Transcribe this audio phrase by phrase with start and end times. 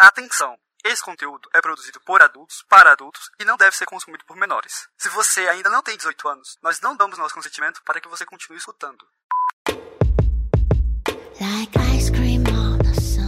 [0.00, 0.56] Atenção!
[0.82, 4.88] Esse conteúdo é produzido por adultos, para adultos e não deve ser consumido por menores.
[4.96, 8.24] Se você ainda não tem 18 anos, nós não damos nosso consentimento para que você
[8.24, 9.06] continue escutando.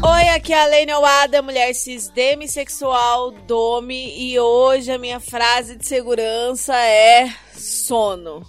[0.02, 5.76] Oi, aqui é a Lene Oada, mulher cis demissexual, dome, e hoje a minha frase
[5.76, 8.46] de segurança é sono.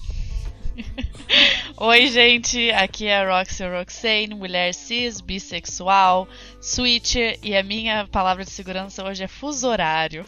[1.78, 6.28] Oi, gente, aqui é a Roxy Roxane, mulher cis, bissexual,
[6.62, 10.26] switcher, e a minha palavra de segurança hoje é fuso horário.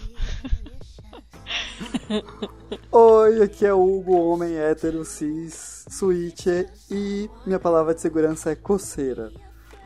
[2.91, 8.55] Oi, aqui é o Hugo, homem hétero, cis, switcher, e minha palavra de segurança é
[8.55, 9.31] coceira.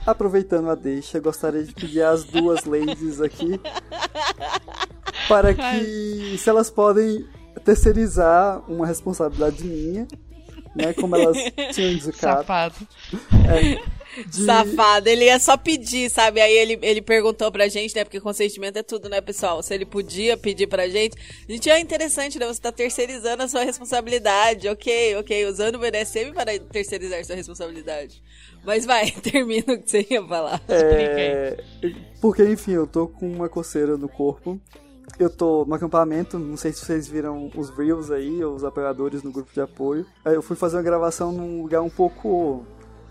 [0.06, 3.60] Aproveitando a deixa, gostaria de pedir às duas ladies aqui
[5.28, 7.28] para que, se elas podem
[7.64, 10.08] terceirizar uma responsabilidade minha,
[10.80, 10.94] né?
[10.94, 11.38] Como elas
[11.74, 12.40] tinham indicado.
[12.40, 12.76] Safado.
[13.48, 16.42] É, de- Safado, ele ia só pedir, sabe?
[16.42, 18.04] Aí ele, ele perguntou pra gente, né?
[18.04, 19.62] Porque consentimento é tudo, né, pessoal?
[19.62, 21.16] Se ele podia pedir pra gente.
[21.48, 22.46] A gente é interessante, né?
[22.48, 24.68] Você tá terceirizando a sua responsabilidade.
[24.68, 25.46] Ok, ok.
[25.46, 28.22] Usando o BDSM para terceirizar sua responsabilidade.
[28.66, 30.62] Mas vai, termina o que você ia falar.
[30.68, 31.58] É,
[32.20, 34.60] porque, enfim, eu tô com uma coceira no corpo.
[35.20, 39.32] Eu tô no acampamento, não sei se vocês viram os Reels aí, os apoiadores no
[39.32, 40.06] grupo de apoio.
[40.24, 42.66] Aí eu fui fazer uma gravação num lugar um pouco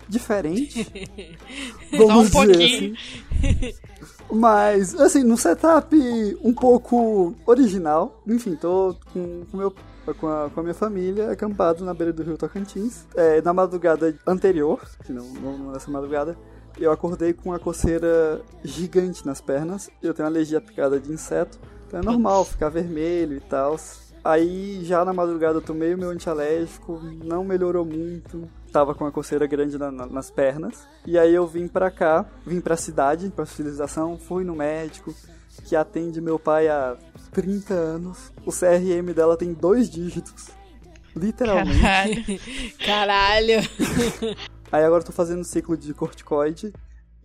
[0.07, 0.83] diferente.
[1.95, 2.95] Só um Vamos dizer pouquinho.
[2.95, 3.75] assim.
[4.31, 5.95] Mas, assim, num setup
[6.43, 8.21] um pouco original.
[8.27, 9.73] Enfim, tô com, com, meu,
[10.19, 13.05] com, a, com a minha família acampado na beira do rio Tocantins.
[13.15, 16.35] É, na madrugada anterior, que não, não nessa madrugada,
[16.77, 19.89] eu acordei com uma coceira gigante nas pernas.
[20.01, 21.59] Eu tenho alergia à picada de inseto.
[21.89, 23.75] Então é normal ficar vermelho e tal.
[24.23, 28.47] Aí já na madrugada eu tomei o meu antialérgico, não melhorou muito.
[28.71, 30.87] Tava com uma coceira grande na- na- nas pernas.
[31.07, 35.15] E aí eu vim pra cá, vim pra cidade, pra civilização, fui no médico,
[35.65, 36.95] que atende meu pai há
[37.31, 38.31] 30 anos.
[38.45, 40.49] O CRM dela tem dois dígitos.
[41.15, 41.79] Literalmente.
[41.79, 42.23] Caralho.
[42.85, 43.69] Caralho.
[44.71, 46.71] Aí agora eu tô fazendo ciclo de corticoide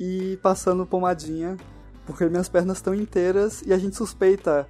[0.00, 1.58] e passando pomadinha,
[2.06, 4.68] porque minhas pernas estão inteiras e a gente suspeita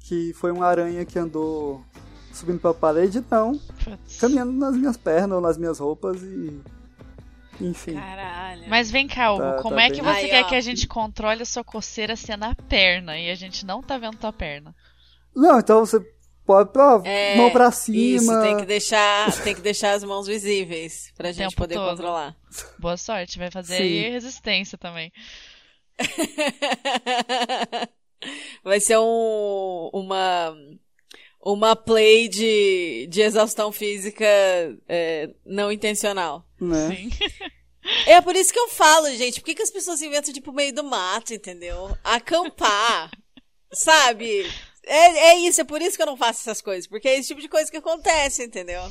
[0.00, 1.84] que foi uma aranha que andou
[2.32, 3.58] subindo pra parede, não,
[4.18, 6.60] caminhando nas minhas pernas ou nas minhas roupas e.
[7.60, 7.94] Enfim.
[7.94, 8.64] Caralho.
[8.68, 10.48] Mas vem cá, Hugo, Tá- como tá é que bem- você Aí, quer ó.
[10.48, 13.82] que a gente controle a sua coceira se é na perna e a gente não
[13.82, 14.74] tá vendo tua perna?
[15.36, 16.00] Não, então você
[16.44, 17.96] pode pra, É, mão pra cima.
[18.22, 21.90] Isso, tem que deixar, tem que deixar as mãos visíveis pra gente Tempo poder todo.
[21.90, 22.34] controlar.
[22.80, 23.82] Boa sorte, vai fazer Sim.
[23.82, 25.12] aí resistência também.
[28.62, 30.56] Vai ser um, uma,
[31.40, 34.24] uma play de, de exaustão física
[34.88, 36.46] é, não intencional.
[36.60, 36.88] Né?
[36.88, 37.10] Sim.
[38.06, 40.72] É por isso que eu falo, gente, por que, que as pessoas inventam, tipo, meio
[40.72, 41.96] do mato, entendeu?
[42.04, 43.10] Acampar,
[43.72, 44.48] sabe?
[44.84, 47.28] É, é isso, é por isso que eu não faço essas coisas, porque é esse
[47.28, 48.82] tipo de coisa que acontece, entendeu?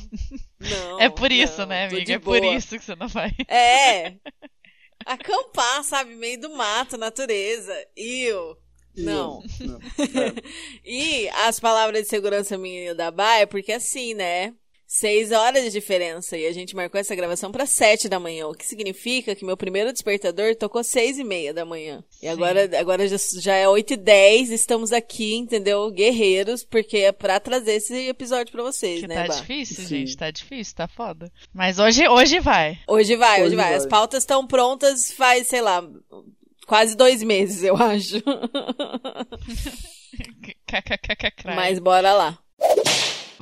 [0.60, 2.14] Não, é por isso, não, né, amiga?
[2.14, 2.54] É por boa.
[2.54, 3.30] isso que você não vai.
[3.48, 4.14] É.
[5.06, 6.14] Acampar, sabe?
[6.14, 7.74] Meio do mato, natureza.
[7.96, 8.56] Eu.
[8.96, 9.42] Não.
[9.60, 9.78] Não.
[9.98, 10.32] É.
[10.84, 14.54] E as palavras de segurança minha da Bá é porque assim, né?
[14.94, 18.52] Seis horas de diferença e a gente marcou essa gravação para sete da manhã, o
[18.54, 22.04] que significa que meu primeiro despertador tocou seis e meia da manhã.
[22.20, 22.28] E Sim.
[22.28, 25.90] agora, agora já, já é oito e dez, estamos aqui, entendeu?
[25.90, 29.40] Guerreiros, porque é pra trazer esse episódio pra vocês, Que né, tá Bá?
[29.40, 29.86] difícil, Sim.
[29.88, 31.32] gente, tá difícil, tá foda.
[31.54, 32.78] Mas hoje, hoje vai.
[32.86, 33.68] Hoje vai, hoje, Hoje vai.
[33.70, 33.78] vai.
[33.78, 35.82] As pautas estão prontas faz, sei lá,
[36.66, 38.22] quase dois meses, eu acho.
[41.56, 42.38] Mas bora lá.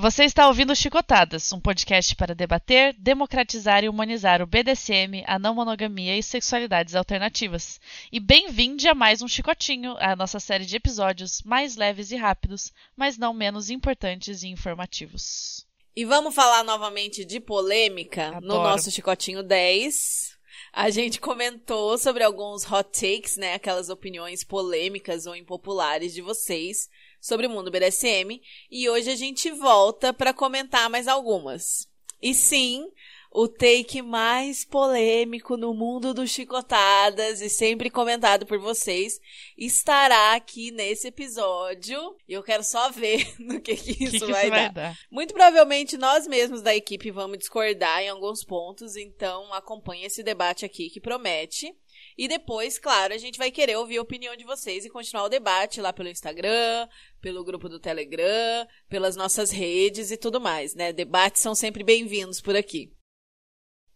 [0.01, 5.55] Você está ouvindo Chicotadas, um podcast para debater, democratizar e humanizar o BDSM, a não
[5.55, 7.79] monogamia e sexualidades alternativas.
[8.11, 12.73] E bem-vinde a mais um Chicotinho, a nossa série de episódios mais leves e rápidos,
[12.97, 15.67] mas não menos importantes e informativos.
[15.95, 18.63] E vamos falar novamente de polêmica no Adoro.
[18.71, 20.35] nosso Chicotinho 10.
[20.73, 23.53] A gente comentou sobre alguns hot takes, né?
[23.53, 26.89] Aquelas opiniões polêmicas ou impopulares de vocês
[27.21, 28.41] sobre o mundo BDSM.
[28.71, 31.89] E hoje a gente volta para comentar mais algumas.
[32.23, 32.91] E sim,
[33.33, 39.21] o take mais polêmico no mundo do Chicotadas e sempre comentado por vocês
[39.57, 42.17] estará aqui nesse episódio.
[42.29, 44.57] E eu quero só ver no que, que isso que, que vai isso dar.
[44.57, 44.99] vai dar?
[45.11, 50.65] Muito provavelmente nós mesmos da equipe vamos discordar em alguns pontos, então acompanhe esse debate
[50.65, 51.73] aqui que promete.
[52.21, 55.29] E depois, claro, a gente vai querer ouvir a opinião de vocês e continuar o
[55.31, 56.87] debate lá pelo Instagram,
[57.19, 60.93] pelo grupo do Telegram, pelas nossas redes e tudo mais, né?
[60.93, 62.93] Debates são sempre bem-vindos por aqui.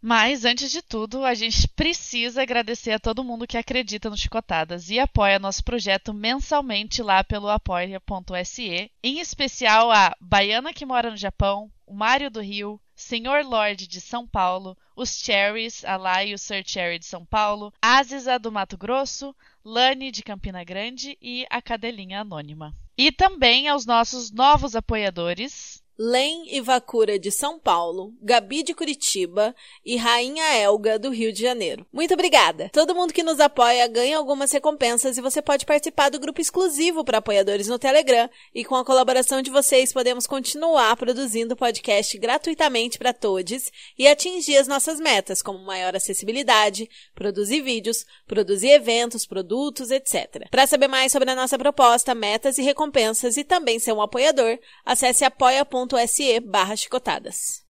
[0.00, 4.88] Mas, antes de tudo, a gente precisa agradecer a todo mundo que acredita no Chicotadas
[4.88, 11.16] e apoia nosso projeto mensalmente lá pelo apoia.se, em especial a Baiana que mora no
[11.18, 16.32] Japão, o Mário do Rio, Senhor Lorde de São Paulo, os Cherries, a Lá e
[16.32, 21.44] o Sir Cherry de São Paulo, Aziza do Mato Grosso, Lani de Campina Grande e
[21.50, 22.72] a Cadelinha Anônima.
[22.96, 29.54] E também aos nossos novos apoiadores, Len Ivacura de São Paulo, Gabi de Curitiba
[29.84, 31.86] e Rainha Elga do Rio de Janeiro.
[31.92, 32.68] Muito obrigada!
[32.72, 37.04] Todo mundo que nos apoia ganha algumas recompensas e você pode participar do grupo exclusivo
[37.04, 38.28] para apoiadores no Telegram.
[38.52, 44.56] E com a colaboração de vocês, podemos continuar produzindo podcast gratuitamente para todos e atingir
[44.56, 50.48] as nossas metas, como maior acessibilidade, produzir vídeos, produzir eventos, produtos, etc.
[50.50, 54.58] Para saber mais sobre a nossa proposta, metas e recompensas e também ser um apoiador,
[54.84, 57.63] acesse apoia.com apoia.se barra chicotadas.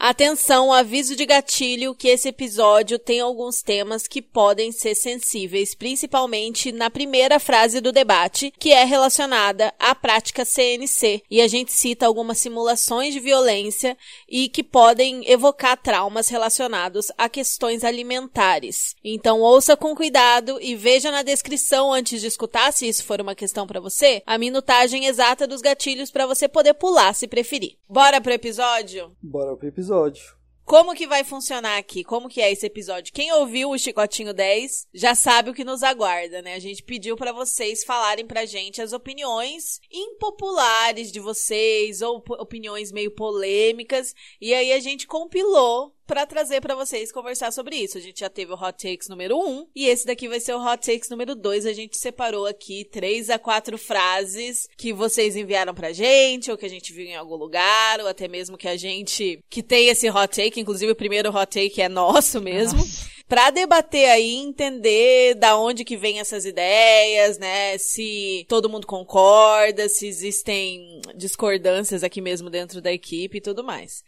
[0.00, 6.70] Atenção, aviso de gatilho que esse episódio tem alguns temas que podem ser sensíveis, principalmente
[6.70, 12.06] na primeira frase do debate, que é relacionada à prática CNC, e a gente cita
[12.06, 13.98] algumas simulações de violência
[14.28, 18.94] e que podem evocar traumas relacionados a questões alimentares.
[19.02, 23.34] Então ouça com cuidado e veja na descrição antes de escutar, se isso for uma
[23.34, 27.78] questão para você, a minutagem exata dos gatilhos para você poder pular se preferir.
[27.88, 29.10] Bora pro episódio?
[29.20, 30.36] Bora pro episódio episódio.
[30.64, 32.04] Como que vai funcionar aqui?
[32.04, 33.10] Como que é esse episódio?
[33.14, 36.54] Quem ouviu o Chicotinho 10 já sabe o que nos aguarda, né?
[36.54, 42.92] A gente pediu para vocês falarem pra gente as opiniões impopulares de vocês ou opiniões
[42.92, 47.98] meio polêmicas, e aí a gente compilou para trazer para vocês conversar sobre isso.
[47.98, 50.64] A gente já teve o Hot Takes número 1 e esse daqui vai ser o
[50.64, 51.66] Hot Takes número 2.
[51.66, 56.64] A gente separou aqui três a quatro frases que vocês enviaram pra gente ou que
[56.64, 60.08] a gente viu em algum lugar ou até mesmo que a gente que tem esse
[60.08, 62.78] Hot Take, inclusive o primeiro Hot Take é nosso mesmo.
[62.78, 67.76] Nossa para debater aí, entender da onde que vem essas ideias, né?
[67.76, 74.02] Se todo mundo concorda, se existem discordâncias aqui mesmo dentro da equipe e tudo mais.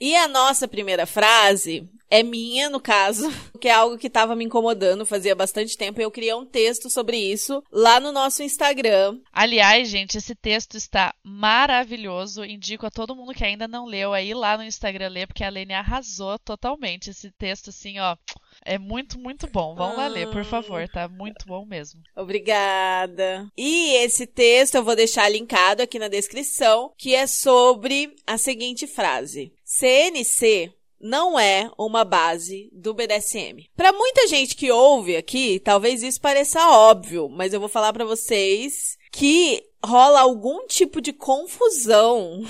[0.00, 3.28] E a nossa primeira frase é minha, no caso,
[3.60, 6.00] que é algo que estava me incomodando fazia bastante tempo.
[6.00, 9.18] Eu criei um texto sobre isso lá no nosso Instagram.
[9.32, 12.44] Aliás, gente, esse texto está maravilhoso.
[12.44, 15.50] Indico a todo mundo que ainda não leu aí lá no Instagram ler, porque a
[15.50, 17.10] Lene arrasou totalmente.
[17.10, 18.16] Esse texto, assim, ó.
[18.64, 19.74] É muito, muito bom.
[19.74, 19.96] Vão ah.
[19.96, 21.08] lá ler, por favor, tá?
[21.08, 22.00] Muito bom mesmo.
[22.14, 23.50] Obrigada.
[23.56, 28.86] E esse texto eu vou deixar linkado aqui na descrição, que é sobre a seguinte
[28.86, 33.68] frase: CNC não é uma base do BDSM.
[33.76, 38.04] Para muita gente que ouve aqui, talvez isso pareça óbvio, mas eu vou falar para
[38.04, 42.44] vocês que rola algum tipo de confusão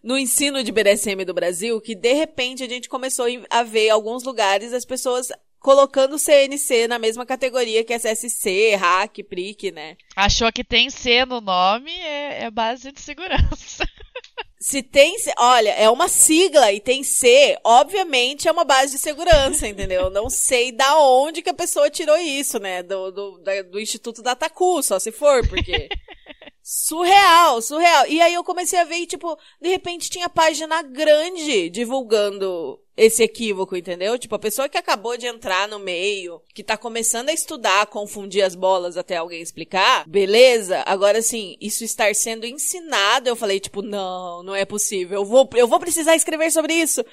[0.00, 4.22] no ensino de BDSM do Brasil, que de repente a gente começou a ver alguns
[4.22, 5.32] lugares as pessoas
[5.66, 9.96] colocando CNC na mesma categoria que SSC, hack, PRIC, né?
[10.14, 13.84] Achou que tem C no nome, é, é base de segurança.
[14.60, 19.66] Se tem, olha, é uma sigla e tem C, obviamente é uma base de segurança,
[19.68, 20.08] entendeu?
[20.08, 22.84] Não sei da onde que a pessoa tirou isso, né?
[22.84, 25.88] Do, do, da, do Instituto da Taku, só se for, porque.
[26.62, 28.06] surreal, surreal.
[28.06, 33.22] E aí eu comecei a ver e, tipo, de repente tinha página grande divulgando esse
[33.22, 34.18] equívoco, entendeu?
[34.18, 38.42] Tipo, a pessoa que acabou de entrar no meio, que tá começando a estudar, confundir
[38.42, 40.82] as bolas até alguém explicar, beleza.
[40.86, 45.20] Agora, assim, isso estar sendo ensinado, eu falei, tipo, não, não é possível.
[45.20, 47.04] Eu vou, eu vou precisar escrever sobre isso.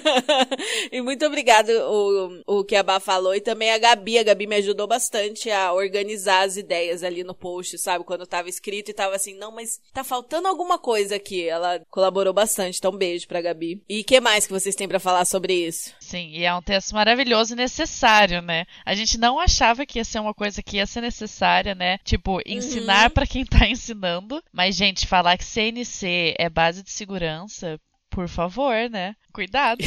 [0.90, 4.18] e muito obrigado o, o que a Bá falou e também a Gabi.
[4.18, 8.04] A Gabi me ajudou bastante a organizar as ideias ali no post, sabe?
[8.04, 11.46] Quando tava escrito e tava assim, não, mas tá faltando alguma coisa aqui.
[11.46, 13.82] Ela colaborou bastante, então um beijo pra Gabi.
[13.88, 15.94] E que mais que vocês têm pra falar sobre isso.
[16.00, 18.64] Sim, e é um texto maravilhoso e necessário, né?
[18.84, 21.98] A gente não achava que ia ser uma coisa que ia ser necessária, né?
[22.04, 23.14] Tipo, ensinar uhum.
[23.14, 24.42] para quem tá ensinando.
[24.52, 27.78] Mas, gente, falar que CNC é base de segurança,
[28.12, 29.16] por favor, né?
[29.32, 29.80] Cuidado.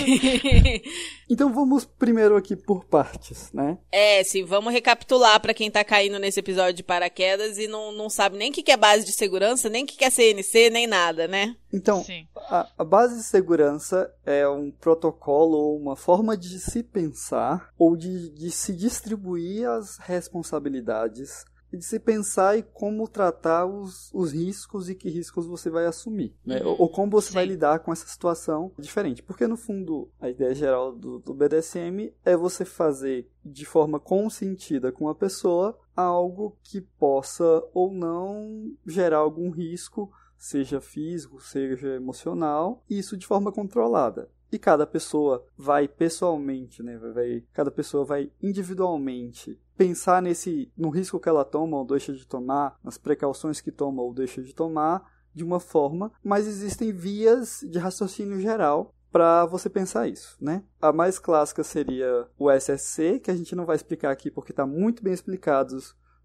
[1.30, 3.78] então vamos primeiro aqui por partes, né?
[3.92, 8.10] É, sim, vamos recapitular para quem tá caindo nesse episódio de paraquedas e não, não
[8.10, 11.28] sabe nem o que é base de segurança, nem o que é CNC, nem nada,
[11.28, 11.56] né?
[11.72, 12.04] Então,
[12.36, 17.96] a, a, base de segurança é um protocolo ou uma forma de se pensar ou
[17.96, 24.32] de, de se distribuir as responsabilidades e de se pensar em como tratar os, os
[24.32, 26.62] riscos e que riscos você vai assumir, né?
[26.62, 26.70] Uhum.
[26.70, 27.34] Ou, ou, como você Sim.
[27.34, 29.22] vai lidar com essa situação diferente.
[29.22, 34.90] Porque, no fundo, a ideia geral do, do BDSM é você fazer de forma consentida
[34.90, 42.84] com a pessoa algo que possa ou não gerar algum risco seja físico, seja emocional,
[42.90, 44.30] e isso de forma controlada.
[44.52, 46.98] e cada pessoa vai pessoalmente, né?
[46.98, 52.26] Vai, cada pessoa vai individualmente pensar nesse no risco que ela toma ou deixa de
[52.26, 57.60] tomar, nas precauções que toma ou deixa de tomar de uma forma, mas existem vias
[57.70, 60.64] de raciocínio geral para você pensar isso, né?
[60.82, 64.66] A mais clássica seria o SSC, que a gente não vai explicar aqui porque está
[64.66, 65.78] muito bem explicado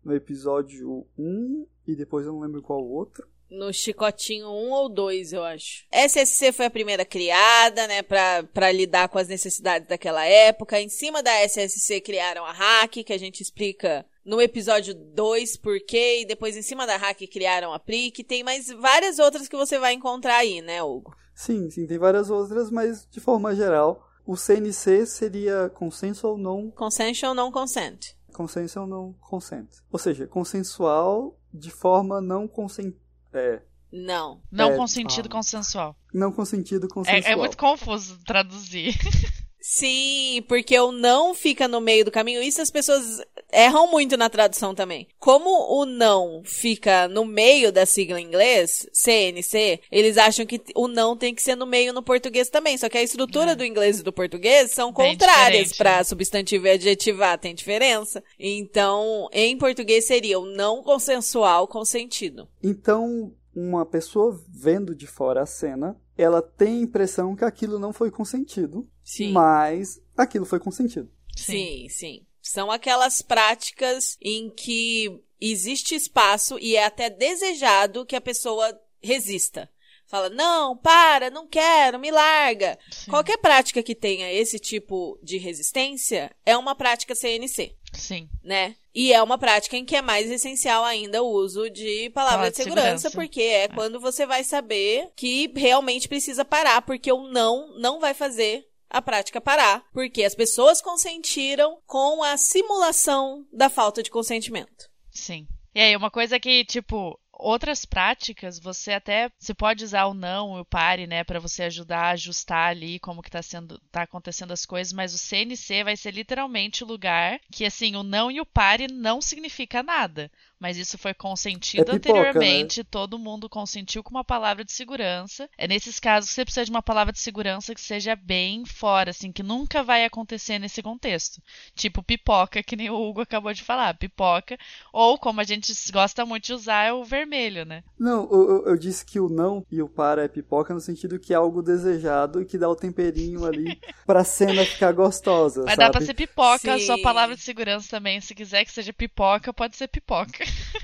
[0.04, 3.28] no episódio 1 e depois eu não lembro qual outro.
[3.50, 5.84] No Chicotinho 1 ou 2, eu acho.
[5.90, 10.80] SSC foi a primeira criada, né, pra, pra lidar com as necessidades daquela época.
[10.80, 15.80] Em cima da SSC criaram a hack, que a gente explica no episódio 2 por
[15.80, 18.22] quê, e depois em cima da hack criaram a PRIC.
[18.22, 21.12] Tem mais várias outras que você vai encontrar aí, né, Hugo?
[21.34, 26.70] Sim, sim, tem várias outras, mas de forma geral, o CNC seria consenso ou não...
[26.70, 28.14] Consensual ou não consent.
[28.32, 29.66] Consenso ou não consent.
[29.90, 32.94] Ou seja, consensual de forma não consent
[33.32, 33.62] é.
[33.92, 34.40] Não.
[34.50, 35.32] Não É, com sentido ah.
[35.32, 35.96] consensual.
[36.14, 37.22] Não com sentido consensual.
[37.24, 38.94] É, é muito confuso traduzir.
[39.60, 42.42] Sim, porque o não fica no meio do caminho.
[42.42, 43.20] Isso as pessoas
[43.52, 45.06] erram muito na tradução também.
[45.18, 50.88] Como o não fica no meio da sigla em inglês, CNC, eles acham que o
[50.88, 52.78] não tem que ser no meio no português também.
[52.78, 54.92] Só que a estrutura do inglês e do português são É.
[54.92, 56.04] Bem contrárias para né?
[56.04, 58.22] substantivo e adjetivar, tem diferença.
[58.38, 62.48] Então, em português seria o não consensual consentido.
[62.62, 63.32] Então,
[63.68, 68.10] uma pessoa vendo de fora a cena, ela tem a impressão que aquilo não foi
[68.10, 69.32] consentido, Sim.
[69.32, 71.10] mas aquilo foi consentido.
[71.36, 72.26] Sim, sim.
[72.42, 79.70] São aquelas práticas em que existe espaço e é até desejado que a pessoa resista.
[80.06, 82.76] Fala, não, para, não quero, me larga.
[82.90, 83.12] Sim.
[83.12, 88.28] Qualquer prática que tenha esse tipo de resistência é uma prática CNC, Sim.
[88.42, 88.76] né?
[88.94, 92.56] E é uma prática em que é mais essencial ainda o uso de palavra de
[92.56, 93.10] segurança, segurança.
[93.10, 98.14] porque é, quando você vai saber que realmente precisa parar, porque o não não vai
[98.14, 104.90] fazer a prática parar, porque as pessoas consentiram com a simulação da falta de consentimento.
[105.12, 105.46] Sim.
[105.72, 110.56] E aí, uma coisa que, tipo, outras práticas, você até você pode usar o não
[110.58, 114.02] e o pare, né, para você ajudar a ajustar ali como que tá sendo tá
[114.02, 118.30] acontecendo as coisas, mas o CNC vai ser literalmente o lugar que assim, o não
[118.30, 120.30] e o pare não significa nada.
[120.58, 125.48] Mas isso foi consentido É pipoca, anteriormente, todo mundo consentiu com uma palavra de segurança.
[125.56, 129.10] É nesses casos que você precisa de uma palavra de segurança que seja bem fora,
[129.10, 131.42] assim, que nunca vai acontecer nesse contexto.
[131.74, 134.58] Tipo pipoca, que nem o Hugo acabou de falar, pipoca.
[134.92, 137.29] Ou, como a gente gosta muito de usar, é o vermelho,
[137.64, 137.82] né?
[137.98, 141.18] Não, eu, eu- eu disse que o não e o para é pipoca no sentido
[141.18, 145.74] que é algo desejado e que dá o temperinho ali pra cena ficar gostosa, Mas
[145.74, 145.78] sabe?
[145.78, 147.02] dá pra ser pipoca, a sua Sim.
[147.02, 148.20] palavra de segurança também.
[148.20, 150.44] Se quiser que seja pipoca, pode ser pipoca.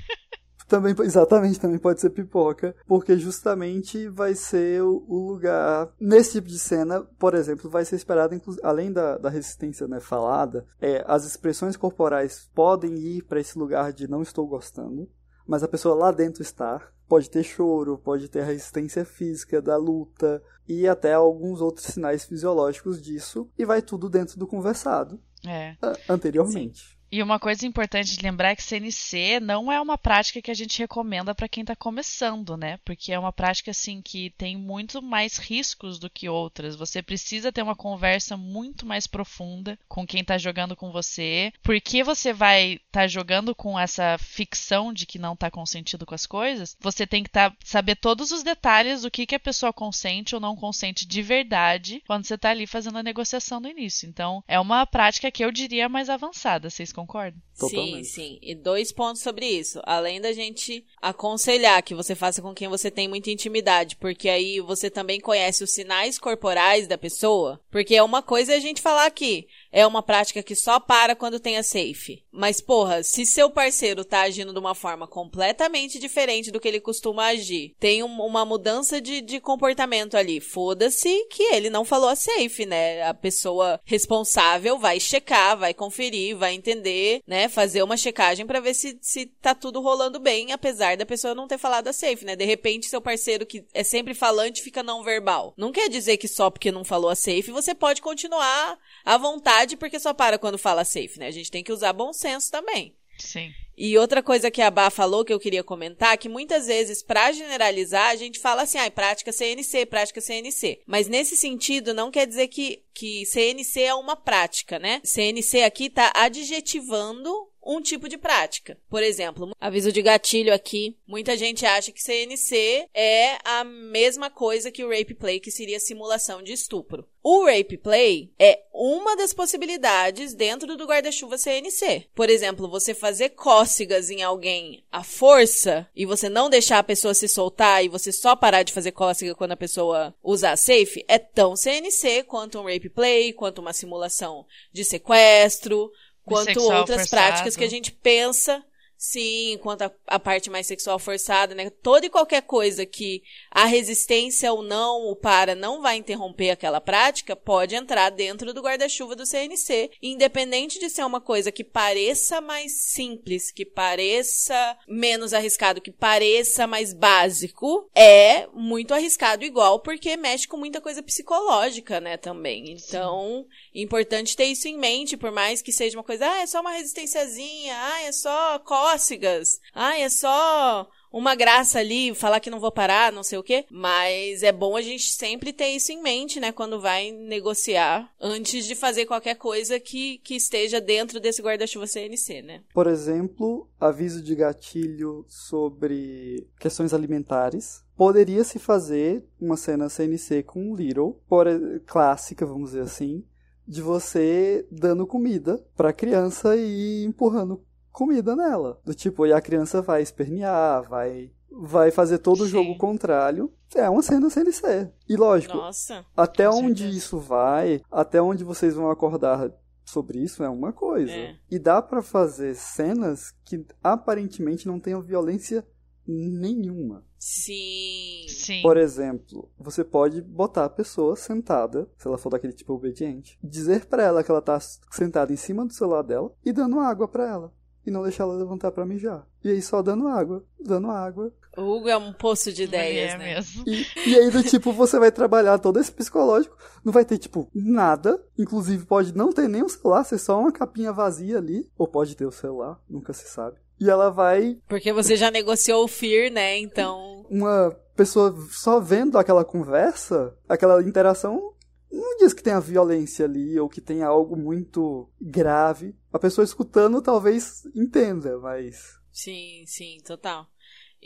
[0.67, 5.89] Também, exatamente, também pode ser pipoca, porque justamente vai ser o, o lugar.
[5.97, 10.65] Nesse tipo de cena, por exemplo, vai ser esperado, além da, da resistência né, falada,
[10.81, 15.09] é, as expressões corporais podem ir para esse lugar de não estou gostando,
[15.47, 16.85] mas a pessoa lá dentro está.
[17.07, 22.25] Pode ter choro, pode ter a resistência física da luta e até alguns outros sinais
[22.25, 25.77] fisiológicos disso, e vai tudo dentro do conversado É.
[25.81, 26.96] ah, anteriormente.
[27.09, 30.53] E uma coisa importante de lembrar é que CNC não é uma prática que a
[30.53, 32.79] gente recomenda para quem está começando, né?
[32.83, 36.75] Porque é uma prática assim que tem muito mais riscos do que outras.
[36.75, 41.53] Você precisa ter uma conversa muito mais profunda com quem está jogando com você.
[41.63, 46.25] Porque você vai estar jogando com essa ficção de que não está consentido com as
[46.25, 50.35] coisas, você tem que tá, saber todos os detalhes do que, que a pessoa consente
[50.35, 54.09] ou não consente de verdade quando você está ali fazendo a negociação no início.
[54.09, 56.69] Então, é uma prática que eu diria mais avançada.
[56.69, 57.39] Vocês concordam?
[57.53, 58.07] Sim, Totalmente.
[58.07, 58.39] sim.
[58.41, 59.79] E dois pontos sobre isso.
[59.83, 64.59] Além da gente aconselhar que você faça com quem você tem muita intimidade, porque aí
[64.59, 67.61] você também conhece os sinais corporais da pessoa.
[67.69, 69.47] Porque é uma coisa a gente falar aqui.
[69.71, 72.23] É uma prática que só para quando tem a safe.
[72.31, 76.79] Mas, porra, se seu parceiro tá agindo de uma forma completamente diferente do que ele
[76.79, 80.39] costuma agir, tem um- uma mudança de, de comportamento ali.
[80.39, 83.03] Foda-se que ele não falou a safe, né?
[83.03, 87.49] A pessoa responsável vai checar, vai conferir, vai entender, né?
[87.49, 91.47] Fazer uma checagem pra ver se, se tá tudo rolando bem, apesar da pessoa não
[91.47, 92.35] ter falado a safe, né?
[92.35, 95.53] De repente, seu parceiro que é sempre falante fica não verbal.
[95.57, 99.56] Não quer dizer que só porque não falou a safe você pode continuar à vontade
[99.77, 101.27] porque só para quando fala safe, né?
[101.27, 102.93] A gente tem que usar bom senso também.
[103.17, 103.51] Sim.
[103.77, 107.31] E outra coisa que a Bá falou que eu queria comentar, que muitas vezes, pra
[107.31, 110.81] generalizar, a gente fala assim, ah, prática CNC, prática CNC.
[110.87, 114.99] Mas nesse sentido, não quer dizer que, que CNC é uma prática, né?
[115.03, 117.31] CNC aqui tá adjetivando
[117.67, 118.77] um tipo de prática.
[118.89, 124.71] Por exemplo, aviso de gatilho aqui, muita gente acha que CNC é a mesma coisa
[124.71, 127.05] que o rape play, que seria simulação de estupro.
[127.21, 132.07] O rape play é uma das possibilidades dentro do guarda-chuva CNC.
[132.15, 137.13] Por exemplo, você fazer cócegas em alguém à força e você não deixar a pessoa
[137.13, 141.19] se soltar e você só parar de fazer cócega quando a pessoa usar safe é
[141.19, 145.91] tão CNC quanto um rape play, quanto uma simulação de sequestro,
[146.27, 147.09] quanto outras forçado.
[147.09, 148.63] práticas que a gente pensa
[148.97, 151.69] Sim, quanto à parte mais sexual forçada, né?
[151.69, 156.81] Toda e qualquer coisa que a resistência ou não, o para, não vai interromper aquela
[156.81, 162.41] prática, pode entrar dentro do guarda-chuva do CNC, independente de ser uma coisa que pareça
[162.41, 170.17] mais simples, que pareça menos arriscado, que pareça mais básico, é muito arriscado igual, porque
[170.17, 172.71] mexe com muita coisa psicológica, né, também.
[172.71, 173.81] Então, Sim.
[173.81, 176.71] importante ter isso em mente, por mais que seja uma coisa, ah, é só uma
[176.71, 179.59] resistênciazinha, ah, é só cócegas.
[179.73, 183.65] Ai, é só uma graça ali, falar que não vou parar, não sei o quê.
[183.69, 186.51] Mas é bom a gente sempre ter isso em mente, né?
[186.51, 192.41] Quando vai negociar, antes de fazer qualquer coisa que, que esteja dentro desse guarda-chuva CNC,
[192.41, 192.61] né?
[192.73, 197.83] Por exemplo, aviso de gatilho sobre questões alimentares.
[197.95, 201.47] Poderia se fazer uma cena CNC com um Little, por,
[201.85, 203.23] clássica, vamos dizer assim,
[203.67, 207.61] de você dando comida pra criança e empurrando
[207.97, 208.79] comida nela.
[208.85, 212.43] Do tipo, e a criança vai espernear, vai vai fazer todo Sim.
[212.43, 213.51] o jogo contrário.
[213.73, 214.91] É uma cena CLC.
[215.09, 216.97] E lógico, Nossa, até onde certeza.
[216.97, 219.51] isso vai, até onde vocês vão acordar
[219.83, 221.11] sobre isso é uma coisa.
[221.11, 221.35] É.
[221.49, 225.65] E dá para fazer cenas que aparentemente não tenham violência
[226.05, 227.03] nenhuma.
[227.17, 228.25] Sim.
[228.27, 228.61] Sim.
[228.61, 233.85] Por exemplo, você pode botar a pessoa sentada, se ela for daquele tipo obediente, dizer
[233.85, 234.59] para ela que ela tá
[234.91, 237.56] sentada em cima do celular dela e dando água para ela
[237.87, 239.25] e não deixar ela levantar para mijar.
[239.41, 241.31] E aí só dando água, dando água.
[241.55, 243.35] O Hugo é um poço de ideias, é né?
[243.35, 243.63] Mesmo.
[243.65, 247.49] E, e aí do tipo, você vai trabalhar todo esse psicológico, não vai ter tipo
[247.55, 251.87] nada, inclusive pode não ter nem um celular, ser só uma capinha vazia ali, ou
[251.87, 253.57] pode ter o celular, nunca se sabe.
[253.79, 256.57] E ela vai Porque você já negociou o fear, né?
[256.57, 261.53] Então, uma pessoa só vendo aquela conversa, aquela interação,
[261.91, 265.95] não diz que tenha violência ali ou que tenha algo muito grave.
[266.11, 268.99] A pessoa escutando talvez entenda, mas.
[269.11, 270.47] Sim, sim, total.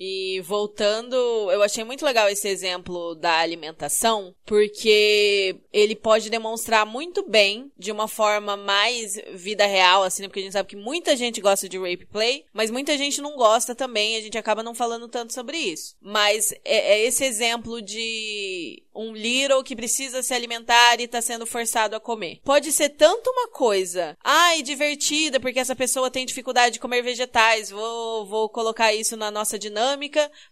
[0.03, 1.15] E voltando,
[1.51, 7.91] eu achei muito legal esse exemplo da alimentação, porque ele pode demonstrar muito bem, de
[7.91, 10.27] uma forma mais vida real, assim, né?
[10.27, 13.35] porque a gente sabe que muita gente gosta de rape play, mas muita gente não
[13.35, 15.95] gosta também, a gente acaba não falando tanto sobre isso.
[16.01, 21.45] Mas é, é esse exemplo de um little que precisa se alimentar e está sendo
[21.45, 22.39] forçado a comer.
[22.43, 27.69] Pode ser tanto uma coisa, ai, divertida, porque essa pessoa tem dificuldade de comer vegetais,
[27.69, 29.90] vou, vou colocar isso na nossa dinâmica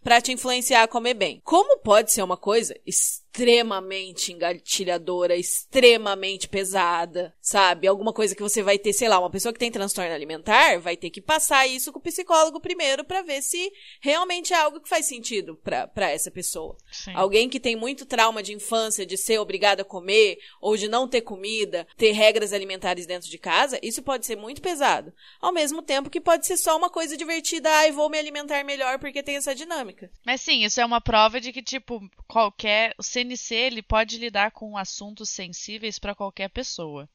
[0.04, 1.42] para te influenciar a comer bem.
[1.44, 2.76] Como pode ser uma coisa
[3.32, 7.88] extremamente engatilhadora, extremamente pesada, sabe?
[7.88, 10.98] Alguma coisa que você vai ter, sei lá, uma pessoa que tem transtorno alimentar vai
[10.98, 14.90] ter que passar isso com o psicólogo primeiro para ver se realmente é algo que
[14.90, 16.76] faz sentido para essa pessoa.
[16.92, 17.12] Sim.
[17.14, 21.08] Alguém que tem muito trauma de infância, de ser obrigado a comer ou de não
[21.08, 25.14] ter comida, ter regras alimentares dentro de casa, isso pode ser muito pesado.
[25.40, 28.98] Ao mesmo tempo que pode ser só uma coisa divertida, ai, vou me alimentar melhor
[29.00, 30.12] porque tem essa dinâmica.
[30.26, 34.78] Mas sim, isso é uma prova de que tipo qualquer CNC ele pode lidar com
[34.78, 37.10] assuntos sensíveis para qualquer pessoa.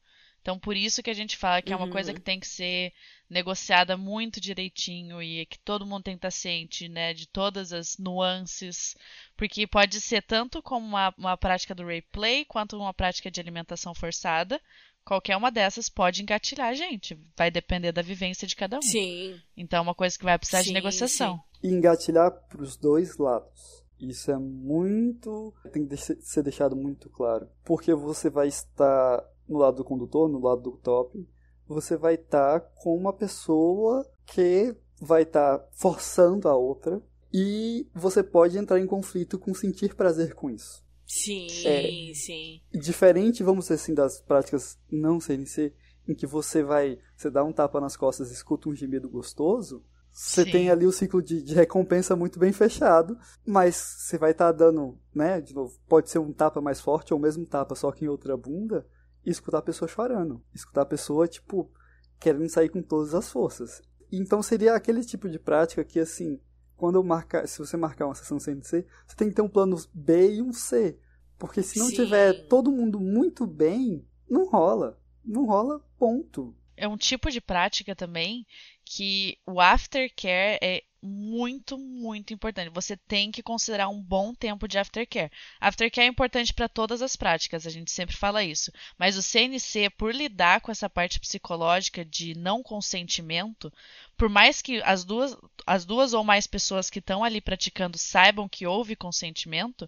[0.45, 1.81] Então, por isso que a gente fala que uhum.
[1.81, 2.15] é uma coisa uhum.
[2.15, 2.93] que tem que ser
[3.27, 7.97] negociada muito direitinho e que todo mundo tem que estar ciente, né, de todas as
[7.97, 8.95] nuances,
[9.35, 13.41] porque pode ser tanto como uma, uma prática do rape play quanto uma prática de
[13.41, 14.61] alimentação forçada.
[15.03, 17.17] Qualquer uma dessas pode engatilhar a gente.
[17.35, 18.81] Vai depender da vivência de cada um.
[18.83, 19.41] Sim.
[19.57, 21.37] Então, é uma coisa que vai precisar sim, de negociação.
[21.59, 21.67] Sim.
[21.67, 23.84] E engatilhar para os dois lados.
[23.99, 25.53] Isso é muito.
[25.71, 27.47] tem que ser deixado muito claro.
[27.63, 31.27] Porque você vai estar no lado do condutor, no lado do top,
[31.67, 37.01] você vai estar com uma pessoa que vai estar forçando a outra
[37.33, 40.83] e você pode entrar em conflito com sentir prazer com isso.
[41.05, 42.61] Sim, é, sim.
[42.73, 45.73] Diferente, vamos dizer assim, das práticas não CNC,
[46.07, 49.83] em que você vai, você dá um tapa nas costas e escuta um gemido gostoso,
[50.15, 50.51] você Sim.
[50.51, 54.57] tem ali o ciclo de, de, recompensa muito bem fechado, mas você vai estar tá
[54.57, 58.05] dando, né, de novo, pode ser um tapa mais forte ou mesmo tapa só que
[58.05, 58.87] em outra bunda,
[59.25, 61.69] e escutar a pessoa chorando, escutar a pessoa, tipo,
[62.17, 63.81] querendo sair com todas as forças.
[64.09, 66.39] Então seria aquele tipo de prática que, assim,
[66.77, 69.75] quando eu marcar, se você marcar uma sessão CNC, você tem que ter um plano
[69.93, 70.97] B e um C,
[71.37, 71.95] porque se não Sim.
[71.95, 77.95] tiver todo mundo muito bem, não rola, não rola ponto é um tipo de prática
[77.95, 78.45] também
[78.85, 82.69] que o aftercare é muito, muito importante.
[82.69, 85.31] Você tem que considerar um bom tempo de aftercare.
[85.59, 88.71] Aftercare é importante para todas as práticas, a gente sempre fala isso.
[88.97, 93.71] Mas o CNC, por lidar com essa parte psicológica de não consentimento,
[94.17, 98.49] por mais que as duas, as duas ou mais pessoas que estão ali praticando saibam
[98.49, 99.87] que houve consentimento,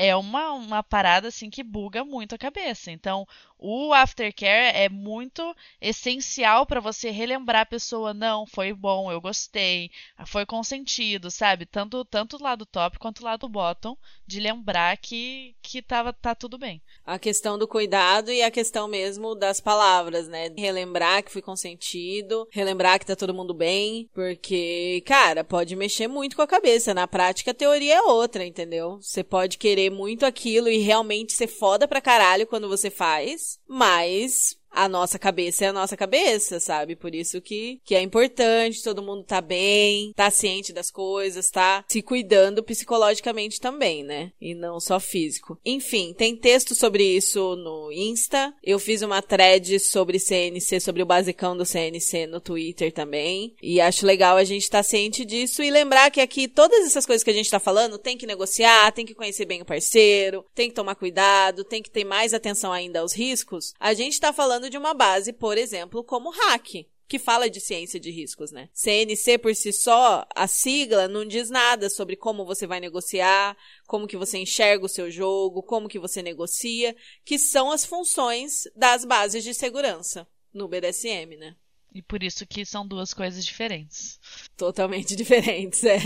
[0.00, 2.90] é uma, uma parada assim que buga muito a cabeça.
[2.90, 3.26] Então,
[3.58, 9.90] o aftercare é muito essencial para você relembrar a pessoa, não, foi bom, eu gostei,
[10.26, 11.66] foi consentido, sabe?
[11.66, 13.94] Tanto tanto do lado top quanto do lado bottom,
[14.26, 16.80] de lembrar que que tava tá tudo bem.
[17.04, 20.48] A questão do cuidado e a questão mesmo das palavras, né?
[20.56, 26.34] Relembrar que foi consentido, relembrar que tá todo mundo bem, porque, cara, pode mexer muito
[26.34, 26.94] com a cabeça.
[26.94, 28.98] Na prática, a teoria é outra, entendeu?
[29.02, 34.59] Você pode querer muito aquilo e realmente ser foda pra caralho quando você faz, mas
[34.70, 36.96] a nossa cabeça é a nossa cabeça, sabe?
[36.96, 41.84] Por isso que, que é importante todo mundo tá bem, tá ciente das coisas, tá
[41.88, 44.32] se cuidando psicologicamente também, né?
[44.40, 45.58] E não só físico.
[45.64, 48.54] Enfim, tem texto sobre isso no Insta.
[48.62, 53.54] Eu fiz uma thread sobre CNC, sobre o basicão do CNC no Twitter também.
[53.62, 57.06] E acho legal a gente estar tá ciente disso e lembrar que aqui todas essas
[57.06, 60.44] coisas que a gente tá falando tem que negociar, tem que conhecer bem o parceiro,
[60.54, 63.74] tem que tomar cuidado, tem que ter mais atenção ainda aos riscos.
[63.78, 67.60] A gente tá falando falando de uma base, por exemplo, como hack que fala de
[67.60, 68.68] ciência de riscos, né?
[68.72, 73.56] CNC por si só, a sigla não diz nada sobre como você vai negociar,
[73.88, 76.94] como que você enxerga o seu jogo, como que você negocia,
[77.24, 81.56] que são as funções das bases de segurança no BDSM, né?
[81.92, 84.20] E por isso que são duas coisas diferentes.
[84.56, 85.98] Totalmente diferentes, é.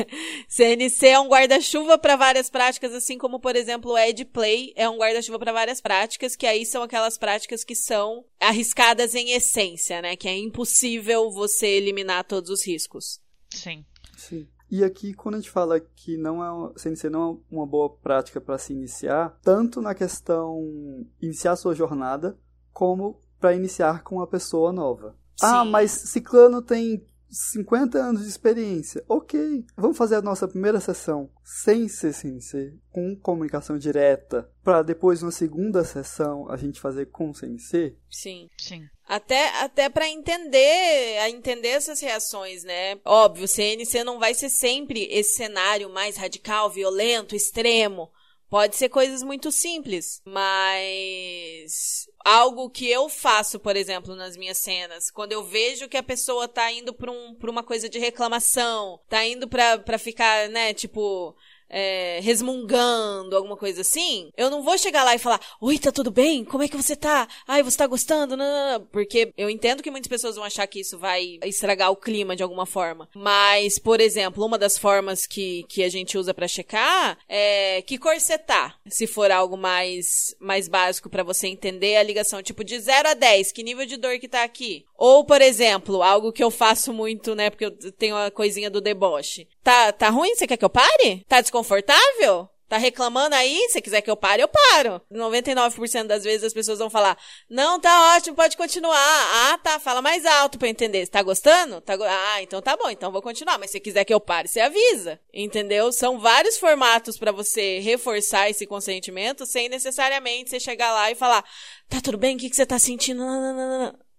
[0.48, 4.88] CNC é um guarda-chuva para várias práticas, assim como, por exemplo, o Ed Play é
[4.88, 10.00] um guarda-chuva para várias práticas, que aí são aquelas práticas que são arriscadas em essência,
[10.00, 10.16] né?
[10.16, 13.20] Que é impossível você eliminar todos os riscos.
[13.50, 13.84] Sim.
[14.16, 14.48] Sim.
[14.70, 18.40] E aqui, quando a gente fala que não é, CNC não é uma boa prática
[18.40, 22.36] para se iniciar, tanto na questão iniciar sua jornada,
[22.72, 25.14] como para iniciar com uma pessoa nova.
[25.40, 29.04] Ah, mas Ciclano tem 50 anos de experiência.
[29.08, 35.30] Ok, vamos fazer a nossa primeira sessão sem CNC, com comunicação direta, para depois, na
[35.30, 37.96] segunda sessão, a gente fazer com CNC?
[38.10, 38.48] Sim.
[38.58, 38.86] Sim.
[39.06, 42.98] Até, até para entender, a entender essas reações, né?
[43.04, 48.10] Óbvio, CNC não vai ser sempre esse cenário mais radical, violento, extremo.
[48.48, 55.10] Pode ser coisas muito simples, mas algo que eu faço, por exemplo, nas minhas cenas,
[55.10, 59.00] quando eu vejo que a pessoa tá indo pra, um, pra uma coisa de reclamação,
[59.08, 61.34] tá indo pra, pra ficar, né, tipo,
[61.76, 66.08] é, resmungando, alguma coisa assim, eu não vou chegar lá e falar, oi, tá tudo
[66.08, 66.44] bem?
[66.44, 67.26] Como é que você tá?
[67.48, 68.36] Ai, você tá gostando?
[68.36, 68.86] Não, não, não.
[68.86, 72.44] Porque eu entendo que muitas pessoas vão achar que isso vai estragar o clima de
[72.44, 73.08] alguma forma.
[73.12, 77.98] Mas, por exemplo, uma das formas que, que a gente usa para checar é que
[77.98, 78.76] cor você tá.
[78.86, 83.14] Se for algo mais, mais básico para você entender a ligação, tipo de 0 a
[83.14, 84.84] 10, que nível de dor que tá aqui?
[84.96, 88.80] Ou, por exemplo, algo que eu faço muito, né, porque eu tenho a coisinha do
[88.80, 89.48] deboche.
[89.64, 90.34] Tá, tá ruim?
[90.34, 91.24] Você quer que eu pare?
[91.26, 92.50] Tá desconfortável?
[92.68, 93.66] Tá reclamando aí?
[93.70, 95.00] Se quiser que eu pare, eu paro.
[95.10, 97.16] 99% das vezes as pessoas vão falar:
[97.48, 98.94] Não, tá ótimo, pode continuar.
[98.98, 101.04] Ah, tá, fala mais alto pra eu entender.
[101.04, 101.80] Você tá gostando?
[101.80, 103.58] Tá go ah, então tá bom, então vou continuar.
[103.58, 105.18] Mas se quiser que eu pare, você avisa.
[105.32, 105.92] Entendeu?
[105.92, 111.42] São vários formatos para você reforçar esse consentimento sem necessariamente você chegar lá e falar:
[111.88, 112.36] Tá tudo bem?
[112.36, 113.22] O que, que você tá sentindo?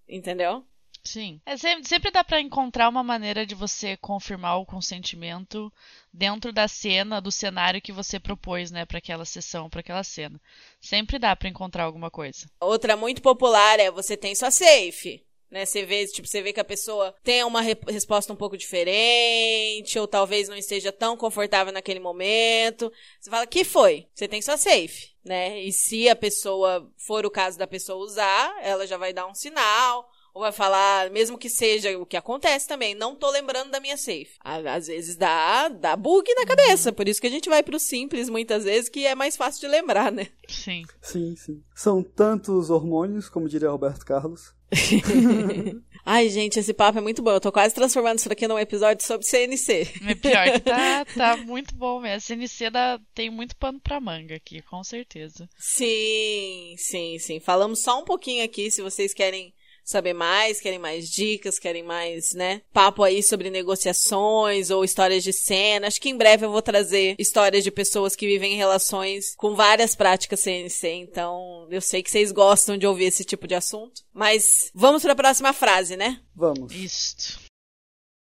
[0.07, 0.63] Entendeu?
[1.05, 1.39] Sim.
[1.45, 5.71] É, sempre dá para encontrar uma maneira de você confirmar o consentimento
[6.11, 10.41] dentro da cena, do cenário que você propôs, né, para aquela sessão, para aquela cena.
[10.81, 12.49] Sempre dá para encontrar alguma coisa.
[12.59, 15.23] Outra muito popular é você tem sua safe.
[15.49, 18.57] Né, você vê, tipo, você vê que a pessoa tem uma re resposta um pouco
[18.57, 22.91] diferente, ou talvez não esteja tão confortável naquele momento.
[23.21, 24.07] Você fala, que foi?
[24.13, 25.61] Você tem sua safe, né?
[25.61, 29.35] E se a pessoa for o caso da pessoa usar, ela já vai dar um
[29.35, 33.79] sinal, ou vai falar, mesmo que seja o que acontece também, não tô lembrando da
[33.79, 34.33] minha safe.
[34.43, 38.27] Às vezes dá, dá bug na cabeça, por isso que a gente vai pro simples
[38.27, 40.27] muitas vezes, que é mais fácil de lembrar, né?
[40.49, 40.83] Sim.
[41.01, 41.63] Sim, sim.
[41.73, 44.53] São tantos hormônios, como diria Roberto Carlos.
[46.05, 47.31] Ai, gente, esse papo é muito bom.
[47.31, 49.87] Eu tô quase transformando isso aqui num episódio sobre CNC.
[50.05, 52.17] É pior que tá, tá muito bom mesmo.
[52.17, 55.47] A CNC dá, tem muito pano pra manga aqui, com certeza.
[55.57, 57.39] Sim, sim, sim.
[57.39, 59.53] Falamos só um pouquinho aqui, se vocês querem
[59.85, 65.31] saber mais, querem mais dicas, querem mais, né, papo aí sobre negociações ou histórias de
[65.31, 65.87] cena.
[65.87, 69.55] Acho que em breve eu vou trazer histórias de pessoas que vivem em relações com
[69.55, 74.01] várias práticas CNC, então eu sei que vocês gostam de ouvir esse tipo de assunto.
[74.11, 76.19] Mas vamos para a próxima frase, né?
[76.35, 76.73] Vamos.
[76.73, 77.39] Isso.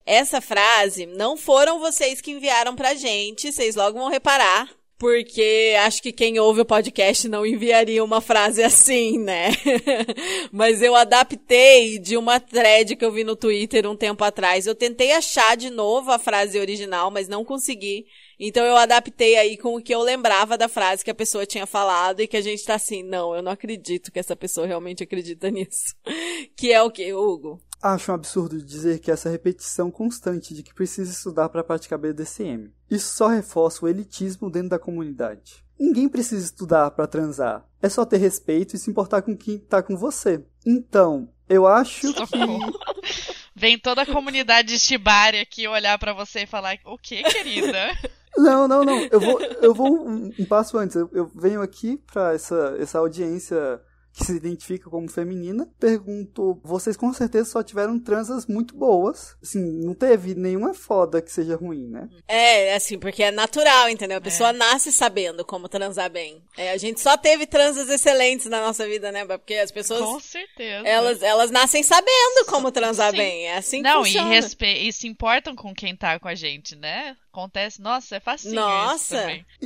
[0.04, 4.68] Essa frase não foram vocês que enviaram pra gente, vocês logo vão reparar
[5.02, 9.48] porque acho que quem ouve o podcast não enviaria uma frase assim, né?
[10.52, 14.64] Mas eu adaptei de uma thread que eu vi no Twitter um tempo atrás.
[14.64, 18.06] Eu tentei achar de novo a frase original, mas não consegui.
[18.38, 21.66] Então eu adaptei aí com o que eu lembrava da frase que a pessoa tinha
[21.66, 25.02] falado e que a gente tá assim, não, eu não acredito que essa pessoa realmente
[25.02, 25.96] acredita nisso.
[26.56, 27.60] que é o que, Hugo?
[27.82, 32.70] Acho um absurdo dizer que essa repetição constante de que precisa estudar para praticar BDSM.
[32.88, 35.64] Isso só reforça o elitismo dentro da comunidade.
[35.76, 37.66] Ninguém precisa estudar para transar.
[37.82, 40.44] É só ter respeito e se importar com quem tá com você.
[40.64, 42.22] Então, eu acho que.
[43.54, 47.90] Vem toda a comunidade Shibari aqui olhar para você e falar: O que, querida?
[48.34, 48.98] Não, não, não.
[49.10, 50.96] Eu vou, eu vou um, um passo antes.
[50.96, 53.78] Eu, eu venho aqui para essa, essa audiência
[54.12, 59.36] que se identifica como feminina, pergunto: vocês com certeza só tiveram transas muito boas.
[59.42, 62.08] Assim, não teve nenhuma foda que seja ruim, né?
[62.28, 64.18] É, assim, porque é natural, entendeu?
[64.18, 64.52] A pessoa é.
[64.52, 66.42] nasce sabendo como transar bem.
[66.56, 69.24] É, a gente só teve transas excelentes na nossa vida, né?
[69.24, 70.00] Porque as pessoas.
[70.00, 70.86] Com certeza.
[70.86, 73.16] Elas, elas nascem sabendo como transar Sim.
[73.16, 73.46] bem.
[73.46, 74.26] É assim que não, funciona.
[74.26, 74.88] Não, e, respe...
[74.88, 77.16] e se importam com quem tá com a gente, né?
[77.32, 79.16] Acontece, nossa, é facinho Nossa!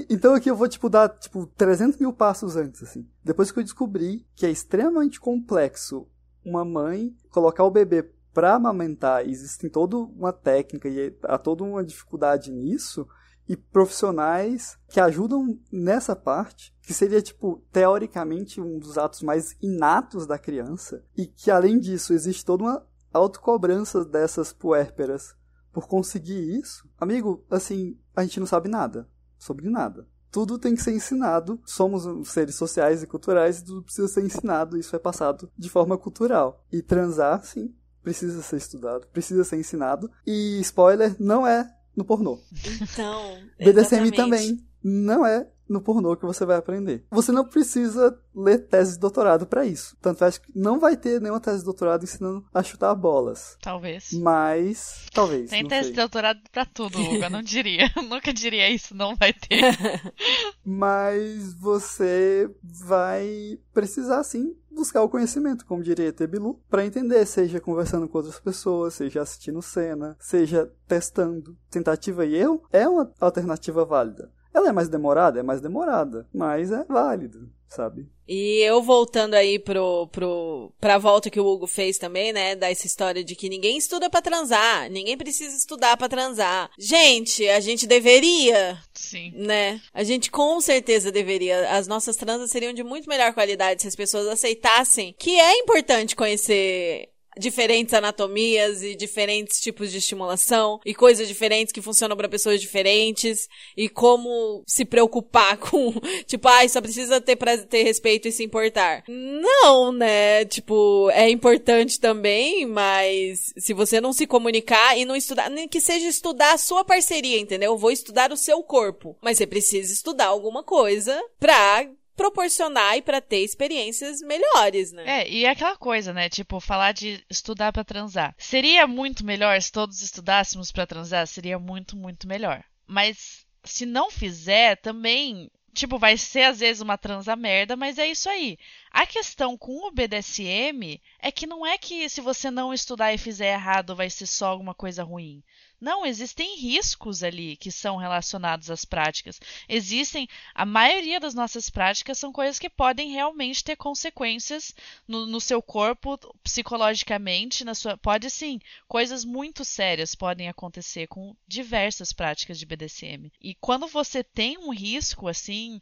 [0.09, 3.05] Então aqui eu vou, tipo, dar, tipo, 300 mil passos antes, assim.
[3.25, 6.07] Depois que eu descobri que é extremamente complexo
[6.45, 11.83] uma mãe colocar o bebê para amamentar, existe toda uma técnica e há toda uma
[11.83, 13.05] dificuldade nisso,
[13.49, 20.25] e profissionais que ajudam nessa parte, que seria, tipo, teoricamente um dos atos mais inatos
[20.25, 25.35] da criança, e que além disso existe toda uma autocobrança dessas puérperas
[25.77, 29.07] por conseguir isso, amigo, assim, a gente não sabe nada
[29.39, 30.09] sobre nada.
[30.31, 31.61] Tudo tem que ser ensinado.
[31.67, 34.79] Somos seres sociais e culturais e tudo precisa ser ensinado.
[34.79, 36.65] Isso é passado de forma cultural.
[36.73, 40.11] E transar, sim, precisa ser estudado, precisa ser ensinado.
[40.27, 42.41] E spoiler, não é no pornô.
[42.81, 43.37] Então.
[43.59, 47.05] BDSM também não é no pornô que você vai aprender.
[47.11, 49.97] Você não precisa ler tese de doutorado para isso.
[50.01, 53.57] Tanto é que não vai ter nenhuma tese de doutorado ensinando a chutar bolas.
[53.61, 54.13] Talvez.
[54.13, 55.51] Mas, talvez.
[55.51, 55.93] Tem tese sei.
[55.93, 57.17] de doutorado para tudo, Hugo.
[57.17, 57.91] Eu não diria.
[58.09, 59.77] Nunca diria isso, não vai ter.
[60.65, 68.07] Mas você vai precisar sim buscar o conhecimento, como diria Tebilu, para entender, seja conversando
[68.07, 71.57] com outras pessoas, seja assistindo cena, seja testando.
[71.71, 74.31] Tentativa e erro é uma alternativa válida.
[74.57, 75.39] Ela é mais demorada?
[75.39, 78.09] É mais demorada, mas é válido, sabe?
[78.27, 82.57] E eu voltando aí pro, pro, pra volta que o Hugo fez também, né?
[82.57, 86.71] Da essa história de que ninguém estuda para transar, ninguém precisa estudar para transar.
[86.79, 88.79] Gente, a gente deveria.
[88.95, 89.31] Sim.
[89.37, 89.79] Né?
[89.93, 91.77] A gente com certeza deveria.
[91.77, 96.17] As nossas transas seriam de muito melhor qualidade se as pessoas aceitassem que é importante
[96.17, 102.61] conhecer diferentes anatomias e diferentes tipos de estimulação e coisas diferentes que funcionam para pessoas
[102.61, 105.93] diferentes e como se preocupar com,
[106.27, 107.37] tipo, ah, só precisa ter
[107.69, 109.05] ter respeito e se importar.
[109.09, 110.45] Não, né?
[110.45, 115.81] Tipo, é importante também, mas se você não se comunicar e não estudar, nem que
[115.81, 117.73] seja estudar a sua parceria, entendeu?
[117.73, 123.03] Eu vou estudar o seu corpo, mas você precisa estudar alguma coisa pra proporcionar e
[123.03, 125.23] para ter experiências melhores, né?
[125.23, 126.29] É, e é aquela coisa, né?
[126.29, 128.35] Tipo, falar de estudar para transar.
[128.39, 131.27] Seria muito melhor se todos estudássemos para transar?
[131.27, 132.65] Seria muito, muito melhor.
[132.87, 138.09] Mas se não fizer, também tipo, vai ser às vezes uma transa merda, mas é
[138.09, 138.59] isso aí.
[138.91, 143.19] A questão com o BDSM é que não é que se você não estudar e
[143.19, 145.43] fizer errado vai ser só alguma coisa ruim.
[145.81, 149.39] Não, existem riscos ali que são relacionados às práticas.
[149.69, 154.75] Existem, a maioria das nossas práticas são coisas que podem realmente ter consequências
[155.07, 157.97] no, no seu corpo, psicologicamente, na sua.
[157.99, 158.59] Pode sim,
[158.89, 163.31] coisas muito sérias podem acontecer com diversas práticas de BDSM.
[163.41, 165.79] E quando você tem um risco assim,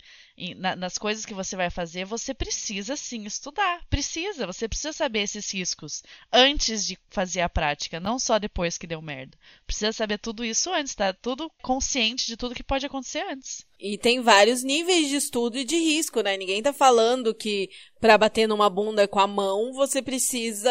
[0.56, 3.84] na, nas coisas que você vai fazer, você precisa sim estudar.
[3.88, 6.02] Precisa, você precisa saber esses riscos
[6.32, 9.38] antes de fazer a prática, não só depois que deu merda.
[9.66, 11.12] Precisa saber tudo isso antes, tá?
[11.12, 13.66] Tudo consciente de tudo que pode acontecer antes.
[13.78, 16.36] E tem vários níveis de estudo e de risco, né?
[16.36, 17.70] Ninguém tá falando que
[18.00, 20.70] para bater numa bunda com a mão você precisa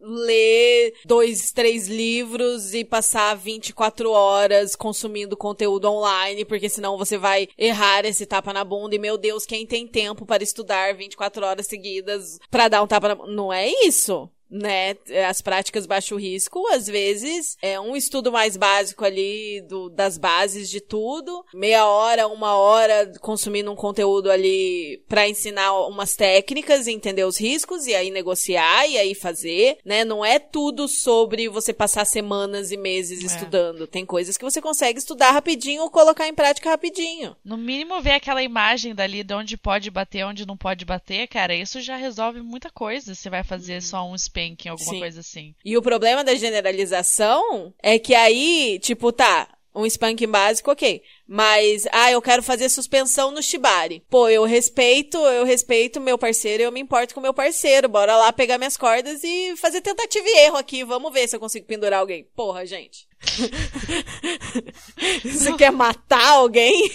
[0.00, 7.48] ler dois, três livros e passar 24 horas consumindo conteúdo online, porque senão você vai
[7.58, 11.66] errar esse tapa na bunda e meu Deus, quem tem tempo para estudar 24 horas
[11.66, 13.32] seguidas para dar um tapa na bunda?
[13.32, 14.30] Não é isso.
[14.50, 14.96] Né,
[15.28, 20.70] as práticas baixo risco, às vezes é um estudo mais básico ali do, das bases
[20.70, 26.92] de tudo, meia hora, uma hora consumindo um conteúdo ali para ensinar umas técnicas e
[26.92, 30.04] entender os riscos e aí negociar e aí fazer, né?
[30.04, 33.26] Não é tudo sobre você passar semanas e meses é.
[33.26, 33.86] estudando.
[33.86, 37.36] Tem coisas que você consegue estudar rapidinho ou colocar em prática rapidinho.
[37.44, 41.54] No mínimo ver aquela imagem dali de onde pode bater, onde não pode bater, cara,
[41.54, 43.14] isso já resolve muita coisa.
[43.14, 43.80] Você vai fazer uhum.
[43.80, 44.98] só um spanking, alguma Sim.
[45.00, 45.54] coisa assim.
[45.64, 51.02] E o problema da generalização é que aí, tipo, tá, um spanking básico, ok.
[51.26, 54.02] Mas, ah, eu quero fazer suspensão no Shibari.
[54.08, 57.88] Pô, eu respeito, eu respeito meu parceiro, eu me importo com meu parceiro.
[57.88, 60.84] Bora lá pegar minhas cordas e fazer tentativa e erro aqui.
[60.84, 62.24] Vamos ver se eu consigo pendurar alguém.
[62.34, 63.07] Porra, gente.
[65.24, 66.90] você quer matar alguém?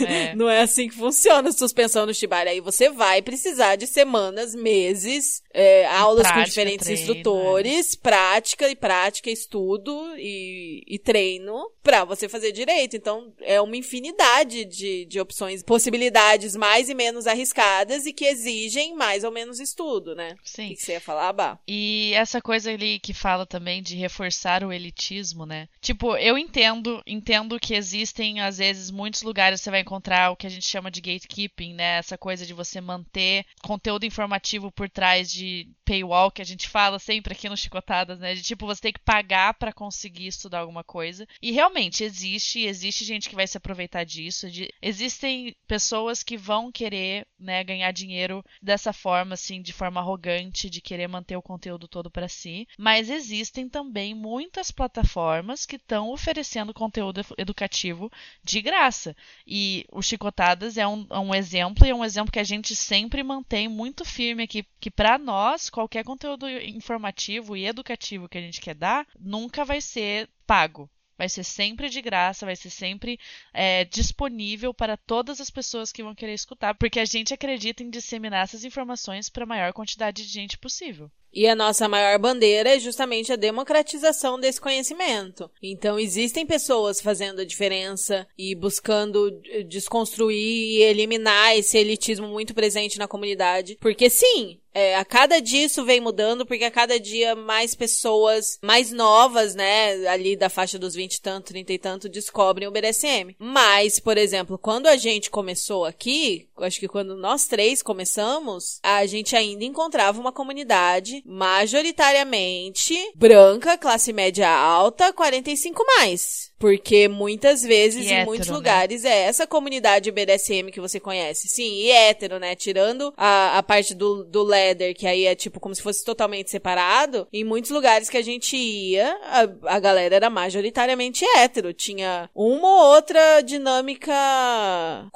[0.00, 0.34] É.
[0.34, 2.50] Não é assim que funciona a suspensão no Shibari.
[2.50, 7.98] Aí você vai precisar de semanas, meses, é, aulas prática, com diferentes treino, instrutores, é.
[8.02, 12.96] prática e prática, estudo e, e treino pra você fazer direito.
[12.96, 18.94] Então, é uma infinidade de, de opções, possibilidades mais e menos arriscadas e que exigem
[18.94, 20.34] mais ou menos estudo, né?
[20.44, 20.72] Sim.
[20.72, 21.58] O que você ia falar, Bá?
[21.66, 25.46] E essa coisa ali que fala também de reforçar o elitismo,
[25.80, 30.46] Tipo, eu entendo, entendo que existem, às vezes, muitos lugares você vai encontrar o que
[30.46, 31.98] a gente chama de gatekeeping, né?
[31.98, 36.98] Essa coisa de você manter conteúdo informativo por trás de paywall, que a gente fala
[36.98, 38.34] sempre aqui no Chicotadas, né?
[38.34, 41.26] De tipo, você tem que pagar para conseguir estudar alguma coisa.
[41.42, 44.48] E realmente existe, existe gente que vai se aproveitar disso.
[44.48, 50.70] De, existem pessoas que vão querer, né, ganhar dinheiro dessa forma, assim, de forma arrogante,
[50.70, 52.68] de querer manter o conteúdo todo para si.
[52.78, 58.10] Mas existem também muitas plataformas que estão oferecendo conteúdo educativo
[58.42, 59.16] de graça.
[59.46, 62.74] E o Chicotadas é um, é um exemplo e é um exemplo que a gente
[62.76, 68.42] sempre mantém muito firme aqui, que para nós, qualquer conteúdo informativo e educativo que a
[68.42, 73.20] gente quer dar, nunca vai ser pago vai ser sempre de graça, vai ser sempre
[73.52, 77.90] é, disponível para todas as pessoas que vão querer escutar, porque a gente acredita em
[77.90, 81.10] disseminar essas informações para a maior quantidade de gente possível.
[81.32, 85.50] E a nossa maior bandeira é justamente a democratização desse conhecimento.
[85.62, 89.30] Então, existem pessoas fazendo a diferença e buscando
[89.68, 93.76] desconstruir e eliminar esse elitismo muito presente na comunidade.
[93.78, 98.58] Porque, sim, é, a cada dia isso vem mudando, porque a cada dia mais pessoas
[98.62, 102.70] mais novas, né, ali da faixa dos 20 e tanto, 30 e tanto, descobrem o
[102.70, 103.34] BDSM.
[103.38, 109.04] Mas, por exemplo, quando a gente começou aqui, acho que quando nós três começamos, a
[109.06, 116.49] gente ainda encontrava uma comunidade majoritariamente branca, classe média alta, 45 mais.
[116.60, 118.54] Porque muitas vezes, e em hétero, muitos né?
[118.54, 121.48] lugares, é essa comunidade BDSM que você conhece.
[121.48, 122.54] Sim, e hétero, né?
[122.54, 126.50] Tirando a, a parte do, do leather, que aí é tipo como se fosse totalmente
[126.50, 131.72] separado, em muitos lugares que a gente ia, a, a galera era majoritariamente hétero.
[131.72, 134.12] Tinha uma ou outra dinâmica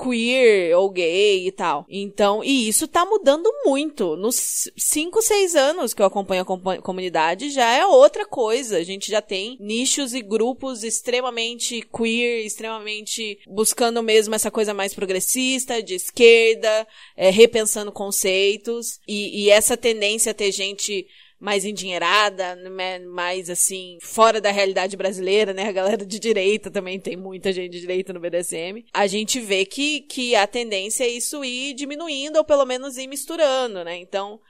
[0.02, 1.84] queer ou gay e tal.
[1.90, 4.16] Então, e isso tá mudando muito.
[4.16, 8.78] Nos 5, 6 anos que eu acompanho a comunidade, já é outra coisa.
[8.78, 14.72] A gente já tem nichos e grupos extremamente extremamente queer, extremamente buscando mesmo essa coisa
[14.72, 21.06] mais progressista, de esquerda, é, repensando conceitos, e, e essa tendência a ter gente
[21.40, 25.68] mais endinheirada, né, mais assim, fora da realidade brasileira, né?
[25.68, 28.86] A galera de direita também tem muita gente de direita no BDSM.
[28.94, 33.08] A gente vê que, que a tendência é isso ir diminuindo ou pelo menos ir
[33.08, 33.98] misturando, né?
[33.98, 34.40] Então,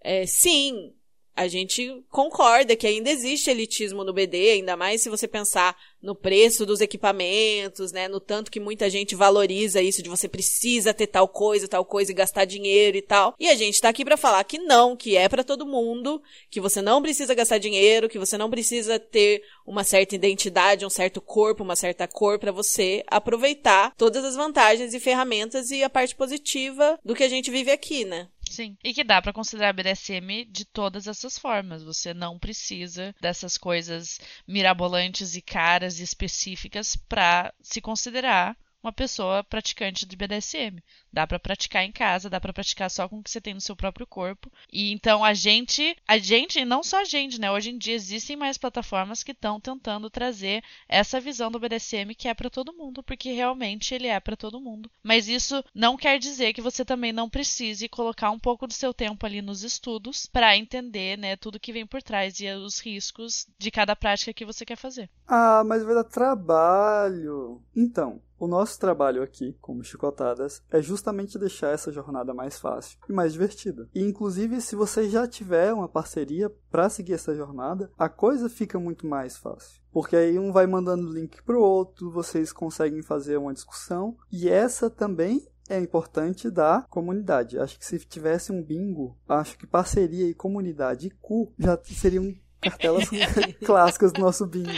[0.00, 0.92] é, sim,
[1.36, 6.14] a gente concorda que ainda existe elitismo no BD, ainda mais se você pensar no
[6.14, 11.06] preço dos equipamentos, né, no tanto que muita gente valoriza isso de você precisa ter
[11.06, 13.34] tal coisa, tal coisa e gastar dinheiro e tal.
[13.40, 16.60] E a gente tá aqui para falar que não, que é para todo mundo, que
[16.60, 21.20] você não precisa gastar dinheiro, que você não precisa ter uma certa identidade, um certo
[21.20, 26.14] corpo, uma certa cor para você aproveitar todas as vantagens e ferramentas e a parte
[26.14, 28.28] positiva do que a gente vive aqui, né?
[28.54, 28.76] Sim.
[28.84, 31.82] E que dá para considerar BDSM de todas essas formas.
[31.82, 39.42] Você não precisa dessas coisas mirabolantes e caras e específicas para se considerar uma pessoa
[39.42, 40.80] praticante de BDSM.
[41.14, 43.60] Dá para praticar em casa, dá para praticar só com o que você tem no
[43.60, 44.50] seu próprio corpo.
[44.72, 47.52] E então a gente, a gente, não só a gente, né?
[47.52, 52.26] Hoje em dia existem mais plataformas que estão tentando trazer essa visão do BDSM que
[52.26, 54.90] é para todo mundo, porque realmente ele é para todo mundo.
[55.04, 58.92] Mas isso não quer dizer que você também não precise colocar um pouco do seu
[58.92, 63.46] tempo ali nos estudos para entender, né, tudo que vem por trás e os riscos
[63.56, 65.08] de cada prática que você quer fazer.
[65.28, 67.62] Ah, mas vai dar trabalho.
[67.76, 71.03] Então, O nosso trabalho aqui, como chicotadas, é justamente
[71.38, 73.88] deixar essa jornada mais fácil e mais divertida.
[73.94, 78.78] E inclusive, se você já tiver uma parceria para seguir essa jornada, a coisa fica
[78.78, 79.80] muito mais fácil.
[79.92, 84.16] Porque aí um vai mandando link pro outro, vocês conseguem fazer uma discussão.
[84.30, 87.58] E essa também é importante da comunidade.
[87.58, 92.34] Acho que se tivesse um bingo, acho que parceria e comunidade e cu já seriam
[92.60, 93.04] cartelas
[93.64, 94.70] clássicas do nosso bingo.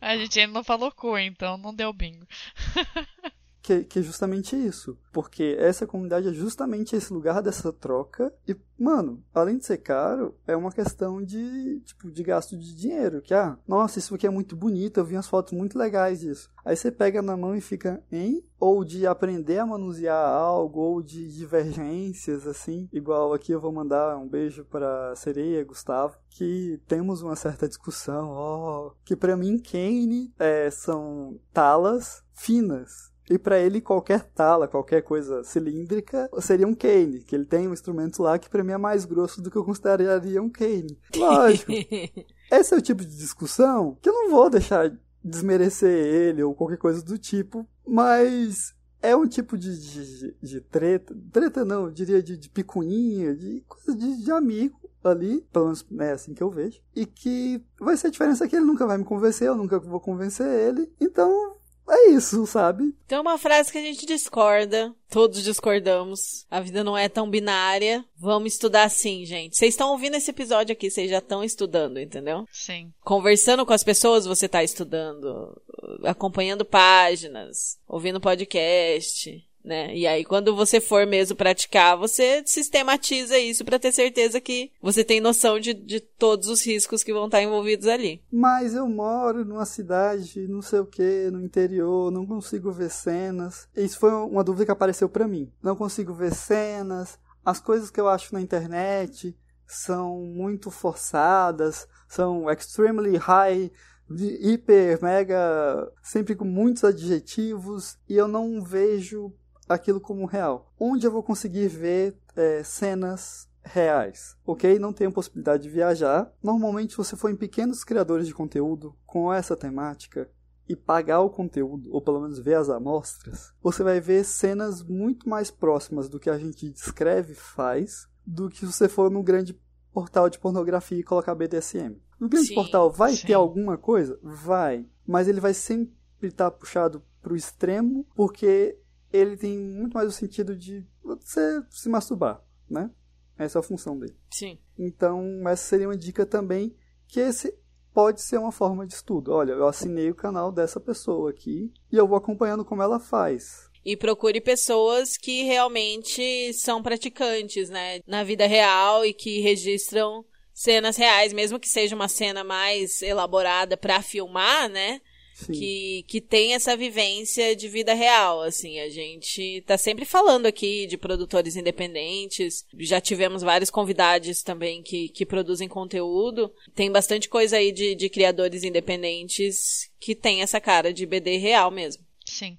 [0.00, 2.26] A gente ainda não falou cu, então não deu bingo.
[3.66, 4.96] que, que é justamente isso.
[5.12, 8.32] Porque essa comunidade é justamente esse lugar dessa troca.
[8.46, 13.20] E, mano, além de ser caro, é uma questão de, tipo, de gasto de dinheiro.
[13.20, 16.48] Que, ah, nossa, isso aqui é muito bonito, eu vi umas fotos muito legais disso.
[16.64, 21.02] Aí você pega na mão e fica, em Ou de aprender a manusear algo, ou
[21.02, 22.88] de divergências, assim.
[22.92, 28.28] Igual aqui eu vou mandar um beijo para Sereia, Gustavo, que temos uma certa discussão,
[28.30, 35.02] ó, que para mim Kane é, são talas finas e para ele, qualquer tala, qualquer
[35.02, 38.78] coisa cilíndrica, seria um cane, que ele tem um instrumento lá que para mim é
[38.78, 40.98] mais grosso do que eu consideraria um cane.
[41.14, 41.72] Lógico.
[42.50, 46.78] Esse é o tipo de discussão que eu não vou deixar desmerecer ele ou qualquer
[46.78, 52.22] coisa do tipo, mas é um tipo de, de, de treta, treta não, eu diria
[52.22, 56.50] de, de picuinha, de coisa de, de amigo ali, pelo menos é assim que eu
[56.50, 59.78] vejo, e que vai ser a diferença que ele nunca vai me convencer, eu nunca
[59.78, 61.55] vou convencer ele, então
[61.88, 62.94] é isso, sabe?
[63.06, 66.44] Tem uma frase que a gente discorda, todos discordamos.
[66.50, 68.04] A vida não é tão binária.
[68.16, 69.56] Vamos estudar sim, gente.
[69.56, 72.44] Vocês estão ouvindo esse episódio aqui, vocês já estão estudando, entendeu?
[72.50, 72.92] Sim.
[73.04, 75.60] Conversando com as pessoas, você está estudando,
[76.04, 79.94] acompanhando páginas, ouvindo podcast né?
[79.94, 85.02] E aí, quando você for mesmo praticar, você sistematiza isso para ter certeza que você
[85.02, 88.22] tem noção de, de todos os riscos que vão estar envolvidos ali.
[88.32, 93.68] Mas eu moro numa cidade, não sei o que, no interior, não consigo ver cenas.
[93.76, 95.52] Isso foi uma dúvida que apareceu para mim.
[95.62, 97.18] Não consigo ver cenas.
[97.44, 99.36] As coisas que eu acho na internet
[99.66, 103.70] são muito forçadas, são extremely high
[104.08, 109.32] hiper, mega, sempre com muitos adjetivos, e eu não vejo
[109.68, 110.72] aquilo como real.
[110.78, 114.78] Onde eu vou conseguir ver é, cenas reais, ok?
[114.78, 116.32] Não tenho possibilidade de viajar.
[116.42, 120.30] Normalmente, se você for em pequenos criadores de conteúdo com essa temática
[120.68, 125.28] e pagar o conteúdo, ou pelo menos ver as amostras, você vai ver cenas muito
[125.28, 129.22] mais próximas do que a gente descreve e faz do que se você for num
[129.22, 129.58] grande
[129.92, 131.96] portal de pornografia e colocar BDSM.
[132.18, 133.26] No grande sim, portal vai sim.
[133.26, 134.18] ter alguma coisa?
[134.22, 134.86] Vai.
[135.06, 138.78] Mas ele vai sempre estar puxado para o extremo, porque
[139.12, 142.90] ele tem muito mais o sentido de você se masturbar, né?
[143.38, 144.16] Essa é a função dele.
[144.30, 144.58] Sim.
[144.78, 146.74] Então, essa seria uma dica também
[147.06, 147.54] que esse
[147.92, 149.32] pode ser uma forma de estudo.
[149.32, 153.70] Olha, eu assinei o canal dessa pessoa aqui e eu vou acompanhando como ela faz.
[153.84, 160.96] E procure pessoas que realmente são praticantes, né, na vida real e que registram cenas
[160.96, 165.00] reais, mesmo que seja uma cena mais elaborada para filmar, né?
[165.44, 170.86] Que, que tem essa vivência de vida real, assim, a gente tá sempre falando aqui
[170.86, 177.58] de produtores independentes, já tivemos vários convidados também que, que produzem conteúdo, tem bastante coisa
[177.58, 182.04] aí de, de criadores independentes que tem essa cara de BD real mesmo.
[182.24, 182.58] Sim.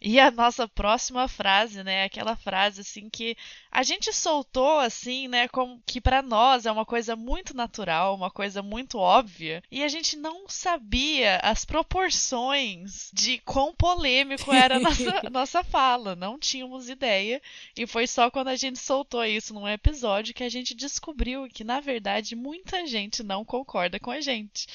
[0.00, 3.36] E a nossa próxima frase, né, aquela frase assim que
[3.70, 8.30] a gente soltou assim, né, como que para nós é uma coisa muito natural, uma
[8.30, 14.80] coisa muito óbvia, e a gente não sabia as proporções de quão polêmico era a
[14.80, 17.42] nossa, nossa fala, não tínhamos ideia,
[17.76, 21.62] e foi só quando a gente soltou isso num episódio que a gente descobriu que
[21.62, 24.66] na verdade muita gente não concorda com a gente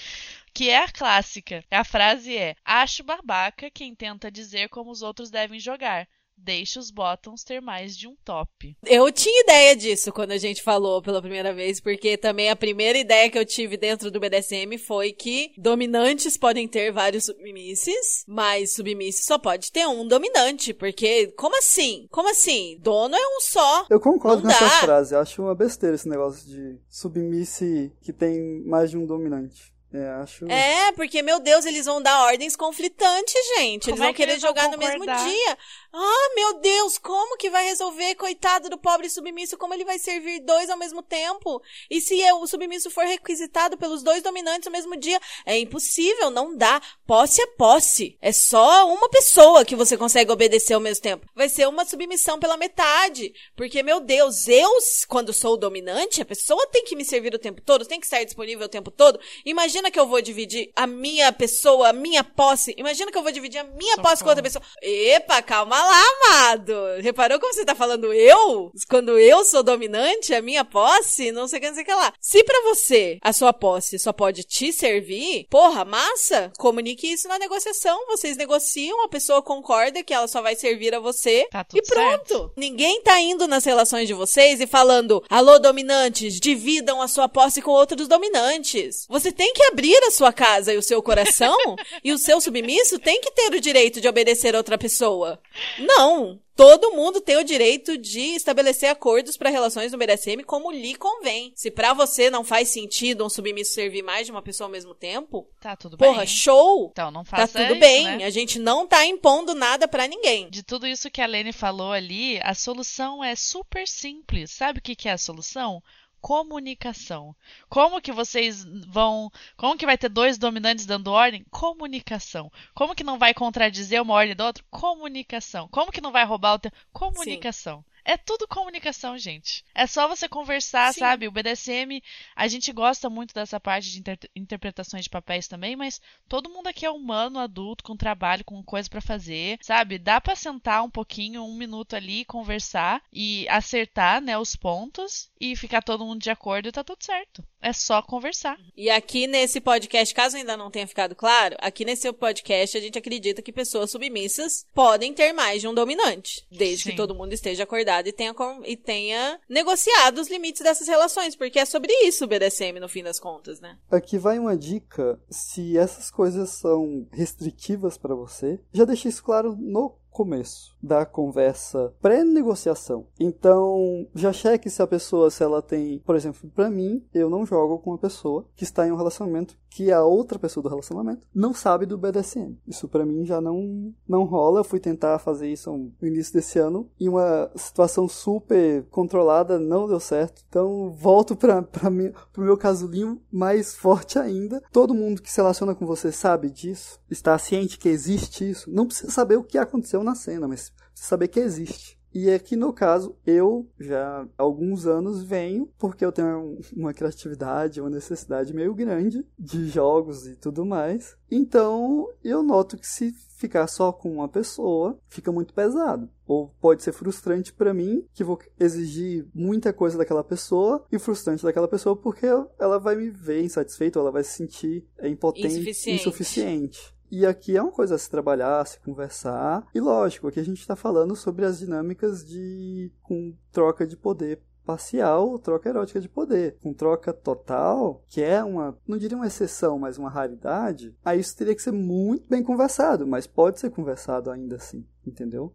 [0.55, 1.63] que é a clássica.
[1.69, 6.07] A frase é: Acho babaca quem tenta dizer como os outros devem jogar.
[6.37, 8.75] Deixe os bottoms ter mais de um top.
[8.85, 12.97] Eu tinha ideia disso quando a gente falou pela primeira vez, porque também a primeira
[12.97, 18.73] ideia que eu tive dentro do BDSM foi que dominantes podem ter vários submisses, mas
[18.73, 22.05] submisse só pode ter um dominante, porque como assim?
[22.11, 22.77] Como assim?
[22.81, 23.85] Dono é um só.
[23.89, 28.91] Eu concordo com essa frase, acho uma besteira esse negócio de submisse que tem mais
[28.91, 29.74] de um dominante.
[29.95, 30.45] É, acho...
[30.51, 33.89] é, porque, meu Deus, eles vão dar ordens conflitantes, gente.
[33.89, 35.57] Eles vão é que querer eles jogar no mesmo dia.
[35.97, 40.41] Ah, meu Deus, como que vai resolver, coitado do pobre submisso, como ele vai servir
[40.41, 41.61] dois ao mesmo tempo?
[41.89, 45.17] E se o submisso for requisitado pelos dois dominantes ao mesmo dia?
[45.45, 46.81] É impossível, não dá.
[47.07, 48.17] Posse é posse.
[48.21, 51.25] É só uma pessoa que você consegue obedecer ao mesmo tempo.
[51.33, 53.33] Vai ser uma submissão pela metade.
[53.55, 54.69] Porque, meu Deus, eu,
[55.07, 58.05] quando sou o dominante, a pessoa tem que me servir o tempo todo, tem que
[58.05, 59.17] estar disponível o tempo todo.
[59.45, 62.73] Imagina Imagina que eu vou dividir a minha pessoa, a minha posse.
[62.75, 64.63] Imagina que eu vou dividir a minha posse com outra pessoa.
[64.81, 66.73] Epa, calma lá, amado.
[67.01, 68.71] Reparou como você tá falando eu?
[68.89, 71.93] Quando eu sou dominante, a minha posse, não sei o que, não sei o que
[71.93, 72.13] lá.
[72.19, 77.37] Se pra você a sua posse só pode te servir, porra, massa, comunique isso na
[77.37, 78.07] negociação.
[78.07, 81.83] Vocês negociam, a pessoa concorda que ela só vai servir a você Tá tudo e
[81.83, 82.33] pronto.
[82.33, 82.51] certo.
[82.57, 87.61] Ninguém tá indo nas relações de vocês e falando: alô, dominantes, dividam a sua posse
[87.61, 89.05] com outros dominantes.
[89.07, 91.57] Você tem que abrir a sua casa e o seu coração,
[92.03, 95.39] e o seu submisso tem que ter o direito de obedecer a outra pessoa.
[95.79, 96.39] Não.
[96.55, 101.51] Todo mundo tem o direito de estabelecer acordos para relações no BDSM como lhe convém.
[101.53, 104.95] Se pra você não faz sentido um submisso servir mais de uma pessoa ao mesmo
[104.95, 106.27] tempo, Tá tudo porra, bem.
[106.27, 106.87] show!
[106.93, 108.05] Então não Tá faça tudo isso, bem.
[108.19, 108.23] né?
[108.23, 110.49] A gente não tá impondo nada pra ninguém.
[110.49, 114.51] De tudo isso que a Lene falou ali, a solução é super simples.
[114.51, 115.83] Sabe o que que é a solução?
[116.25, 117.35] Comunicação.
[117.69, 119.31] Como que vocês vão.
[119.55, 121.45] Como que vai ter dois dominantes dando ordem?
[121.51, 122.51] Comunicação.
[122.73, 124.63] Como que não vai contradizer uma ordem da outra?
[124.71, 125.67] Comunicação.
[125.67, 126.71] Como que não vai roubar o teu?
[126.91, 127.85] Comunicação.
[128.05, 129.65] É tudo comunicação, gente.
[129.73, 130.99] É só você conversar, Sim.
[130.99, 131.27] sabe?
[131.27, 132.01] O BDSM,
[132.35, 135.99] a gente gosta muito dessa parte de inter- interpretações de papéis também, mas
[136.29, 139.97] todo mundo aqui é humano, adulto, com trabalho, com coisa pra fazer, sabe?
[139.97, 145.55] Dá pra sentar um pouquinho, um minuto ali, conversar e acertar, né, os pontos e
[145.55, 147.43] ficar todo mundo de acordo e tá tudo certo.
[147.65, 148.59] É só conversar.
[148.77, 152.99] E aqui nesse podcast, caso ainda não tenha ficado claro, aqui nesse podcast a gente
[152.99, 156.91] acredita que pessoas submissas podem ter mais de um dominante, desde Sim.
[156.91, 158.35] que todo mundo esteja acordado e tenha,
[158.65, 163.01] e tenha negociado os limites dessas relações, porque é sobre isso o BDSM no fim
[163.01, 163.79] das contas, né?
[163.89, 169.57] Aqui vai uma dica: se essas coisas são restritivas para você, já deixei isso claro
[169.59, 173.07] no começo da conversa pré-negociação.
[173.19, 177.45] Então, já cheque se a pessoa, se ela tem, por exemplo, pra mim, eu não
[177.45, 181.27] jogo com uma pessoa que está em um relacionamento que a outra pessoa do relacionamento
[181.35, 182.57] não sabe do BDSM.
[182.65, 184.61] Isso pra mim já não não rola.
[184.61, 189.85] Eu fui tentar fazer isso no início desse ano em uma situação super controlada, não
[189.85, 190.43] deu certo.
[190.47, 194.63] Então, volto para para mim, pro meu casulinho mais forte ainda.
[194.71, 198.71] Todo mundo que se relaciona com você sabe disso, está ciente que existe isso.
[198.71, 201.99] Não precisa saber o que aconteceu na cena, mas saber que existe.
[202.13, 206.93] E aqui no caso, eu já há alguns anos venho, porque eu tenho um- uma
[206.93, 211.17] criatividade, uma necessidade meio grande de jogos e tudo mais.
[211.29, 216.09] Então eu noto que se ficar só com uma pessoa, fica muito pesado.
[216.25, 221.43] Ou pode ser frustrante pra mim, que vou exigir muita coisa daquela pessoa, e frustrante
[221.43, 222.25] daquela pessoa porque
[222.57, 226.01] ela vai me ver insatisfeita, ou ela vai se sentir é, impotente, Insuficiente.
[226.01, 226.94] insuficiente.
[227.11, 229.67] E aqui é uma coisa a se trabalhar, a se conversar.
[229.73, 234.41] E lógico, aqui a gente está falando sobre as dinâmicas de com troca de poder
[234.65, 236.57] parcial troca erótica de poder.
[236.61, 241.37] Com troca total, que é uma, não diria uma exceção, mas uma raridade, aí isso
[241.37, 245.53] teria que ser muito bem conversado, mas pode ser conversado ainda assim, entendeu?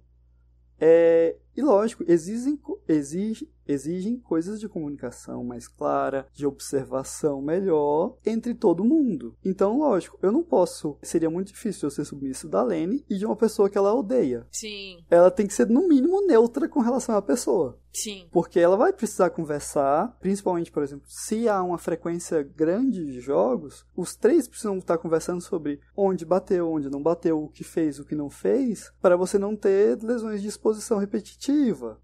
[0.78, 8.16] É, e lógico, exigem, co- exige, exigem coisas de comunicação mais clara, de observação melhor
[8.24, 9.34] entre todo mundo.
[9.44, 10.96] Então, lógico, eu não posso.
[11.02, 14.46] Seria muito difícil eu ser submisso da Lene e de uma pessoa que ela odeia.
[14.50, 17.78] Sim, Ela tem que ser, no mínimo, neutra com relação à pessoa.
[17.92, 18.28] sim.
[18.32, 23.84] Porque ela vai precisar conversar, principalmente, por exemplo, se há uma frequência grande de jogos,
[23.96, 28.04] os três precisam estar conversando sobre onde bateu, onde não bateu, o que fez, o
[28.04, 31.39] que não fez, para você não ter lesões de exposição repetitiva.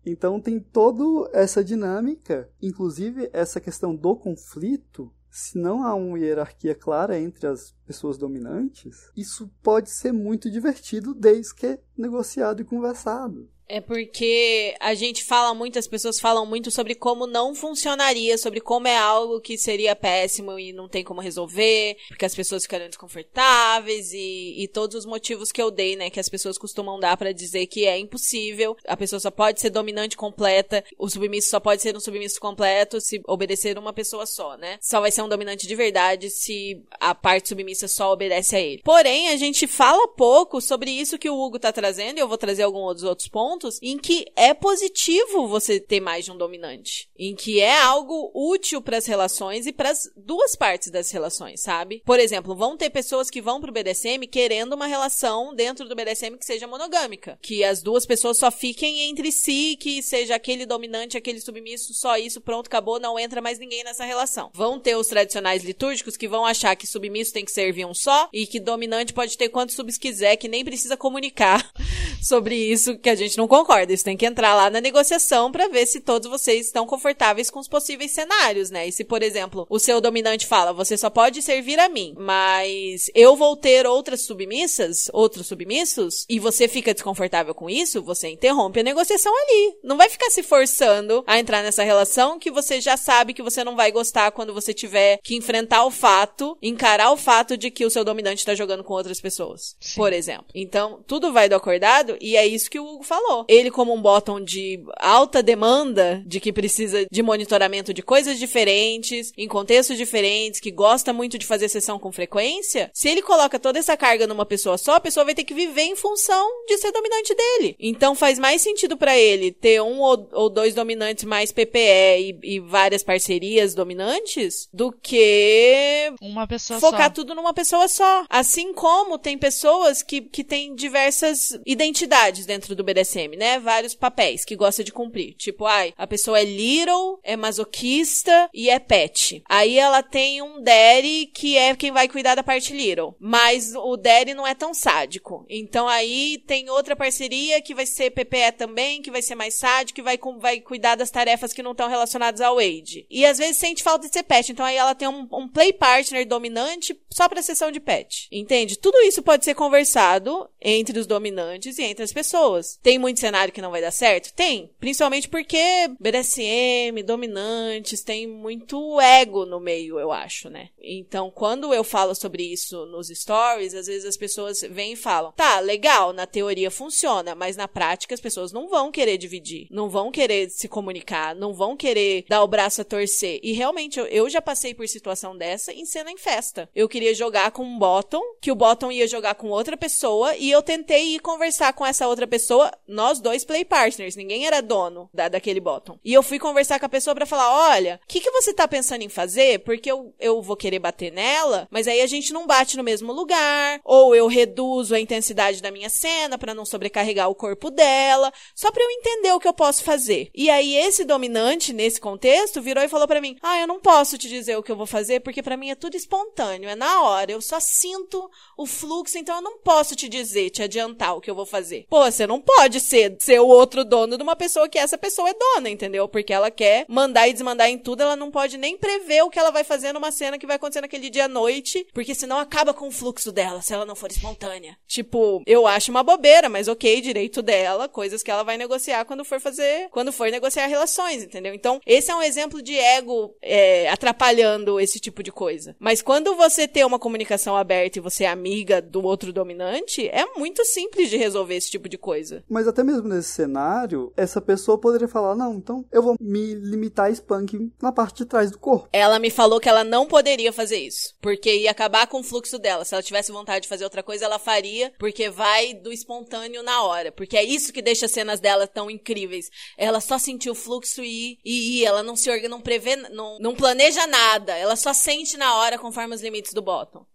[0.04, 5.12] Então tem toda essa dinâmica, inclusive essa questão do conflito.
[5.28, 11.14] Se não há uma hierarquia clara entre as pessoas dominantes, isso pode ser muito divertido
[11.14, 13.48] desde que é negociado e conversado.
[13.68, 18.60] É porque a gente fala muito, as pessoas falam muito sobre como não funcionaria, sobre
[18.60, 22.88] como é algo que seria péssimo e não tem como resolver, porque as pessoas ficariam
[22.88, 27.16] desconfortáveis e, e todos os motivos que eu dei, né, que as pessoas costumam dar
[27.16, 31.58] pra dizer que é impossível, a pessoa só pode ser dominante completa, o submisso só
[31.58, 34.78] pode ser um submisso completo se obedecer uma pessoa só, né?
[34.80, 38.82] Só vai ser um dominante de verdade se a parte submissa só obedece a ele.
[38.82, 42.38] Porém, a gente fala pouco sobre isso que o Hugo tá trazendo, e eu vou
[42.38, 47.08] trazer alguns outros pontos, em que é positivo você ter mais de um dominante.
[47.18, 52.02] Em que é algo útil pras relações e pras duas partes das relações, sabe?
[52.04, 56.36] Por exemplo, vão ter pessoas que vão pro BDSM querendo uma relação dentro do BDSM
[56.38, 57.38] que seja monogâmica.
[57.42, 62.16] Que as duas pessoas só fiquem entre si, que seja aquele dominante, aquele submisso, só
[62.16, 64.50] isso, pronto, acabou, não entra mais ninguém nessa relação.
[64.54, 68.28] Vão ter os tradicionais litúrgicos que vão achar que submisso tem que servir um só
[68.32, 71.68] e que dominante pode ter quantos subs quiser, que nem precisa comunicar
[72.22, 73.92] sobre isso que a gente não concorda.
[73.92, 77.58] Isso tem que entrar lá na negociação para ver se todos vocês estão confortáveis com
[77.58, 78.86] os possíveis cenários, né?
[78.86, 83.10] E se, por exemplo, o seu dominante fala, você só pode servir a mim, mas
[83.14, 88.80] eu vou ter outras submissas, outros submissos, e você fica desconfortável com isso, você interrompe
[88.80, 89.76] a negociação ali.
[89.82, 93.64] Não vai ficar se forçando a entrar nessa relação que você já sabe que você
[93.64, 97.84] não vai gostar quando você tiver que enfrentar o fato, encarar o fato de que
[97.84, 99.96] o seu dominante tá jogando com outras pessoas, Sim.
[99.96, 100.46] por exemplo.
[100.54, 103.44] Então, tudo vai do acordado e é isso que o Hugo falou.
[103.48, 109.32] Ele como um bottom de alta demanda, de que precisa de monitoramento de coisas diferentes,
[109.36, 113.78] em contextos diferentes, que gosta muito de fazer sessão com frequência, se ele coloca toda
[113.78, 116.92] essa carga numa pessoa só, a pessoa vai ter que viver em função de ser
[116.92, 117.76] dominante dele.
[117.78, 122.56] Então faz mais sentido pra ele ter um ou, ou dois dominantes mais PPE e,
[122.56, 127.10] e várias parcerias dominantes do que Uma pessoa focar só.
[127.10, 128.24] tudo numa pessoa só.
[128.28, 133.58] Assim como tem pessoas que, que têm diversas identidades dentro do BDSM, né?
[133.58, 135.34] Vários papéis que gosta de cumprir.
[135.34, 139.42] Tipo, ai, a pessoa é little, é masoquista e é pet.
[139.48, 143.14] Aí ela tem um daddy que é quem vai cuidar da parte little.
[143.18, 145.44] Mas o daddy não é tão sádico.
[145.48, 149.96] Então aí tem outra parceria que vai ser PPE também, que vai ser mais sádico,
[149.96, 153.06] que vai, vai cuidar das tarefas que não estão relacionadas ao age.
[153.10, 154.52] E às vezes sente falta de ser pet.
[154.52, 158.28] Então aí ela tem um, um play partner dominante só pra sessão de pet.
[158.30, 158.78] Entende?
[158.78, 162.78] Tudo isso pode ser conversado entre os dominantes e entre as pessoas.
[162.82, 164.32] Tem muito cenário que não vai dar certo?
[164.34, 164.70] Tem.
[164.78, 170.70] Principalmente porque BDSM, dominantes, tem muito ego no meio, eu acho, né?
[170.80, 175.32] Então, quando eu falo sobre isso nos stories, às vezes as pessoas vêm e falam:
[175.32, 179.88] tá, legal, na teoria funciona, mas na prática as pessoas não vão querer dividir, não
[179.88, 183.40] vão querer se comunicar, não vão querer dar o braço a torcer.
[183.42, 186.68] E realmente, eu, eu já passei por situação dessa em cena em festa.
[186.74, 190.48] Eu queria jogar com um bottom, que o bottom ia jogar com outra pessoa, e
[190.50, 195.10] eu tentei ir conversar com essa outra pessoa, nós dois play partners, ninguém era dono
[195.12, 195.98] da, daquele bottom.
[196.04, 198.68] E eu fui conversar com a pessoa pra falar: olha, o que, que você tá
[198.68, 199.60] pensando em fazer?
[199.60, 203.12] Porque eu, eu vou querer bater nela, mas aí a gente não bate no mesmo
[203.12, 208.32] lugar, ou eu reduzo a intensidade da minha cena pra não sobrecarregar o corpo dela,
[208.54, 210.30] só pra eu entender o que eu posso fazer.
[210.34, 214.18] E aí esse dominante, nesse contexto, virou e falou pra mim: ah, eu não posso
[214.18, 217.02] te dizer o que eu vou fazer, porque pra mim é tudo espontâneo, é na
[217.06, 221.20] hora, eu só sinto o fluxo, então eu não posso te dizer, te adiantar o
[221.20, 221.86] que eu vou fazer.
[221.88, 225.28] Pô, você não pode ser, ser o outro dono de uma pessoa que essa pessoa
[225.30, 226.08] é dona, entendeu?
[226.08, 229.38] Porque ela quer mandar e desmandar em tudo, ela não pode nem prever o que
[229.38, 232.72] ela vai fazer numa cena que vai acontecer naquele dia à noite, porque senão acaba
[232.72, 234.76] com o fluxo dela, se ela não for espontânea.
[234.86, 239.24] Tipo, eu acho uma bobeira, mas ok, direito dela, coisas que ela vai negociar quando
[239.24, 241.54] for fazer, quando for negociar relações, entendeu?
[241.54, 245.76] Então, esse é um exemplo de ego é, atrapalhando esse tipo de coisa.
[245.78, 250.24] Mas quando você tem uma comunicação aberta e você é amiga do outro dominante, é
[250.36, 252.44] muito simples de resolver esse tipo de coisa.
[252.48, 257.06] Mas até mesmo nesse cenário, essa pessoa poderia falar: não, então eu vou me limitar
[257.06, 258.88] a spanking na parte de trás do corpo.
[258.92, 262.58] Ela me falou que ela não poderia fazer isso, porque ia acabar com o fluxo
[262.58, 262.84] dela.
[262.84, 266.82] Se ela tivesse vontade de fazer outra coisa, ela faria, porque vai do espontâneo na
[266.82, 267.12] hora.
[267.12, 269.50] Porque é isso que deixa as cenas dela tão incríveis.
[269.76, 273.38] Ela só sentiu o fluxo e e, e ela não se orga, não prevê, não,
[273.38, 274.56] não planeja nada.
[274.56, 276.62] Ela só sente na hora conforme os limites do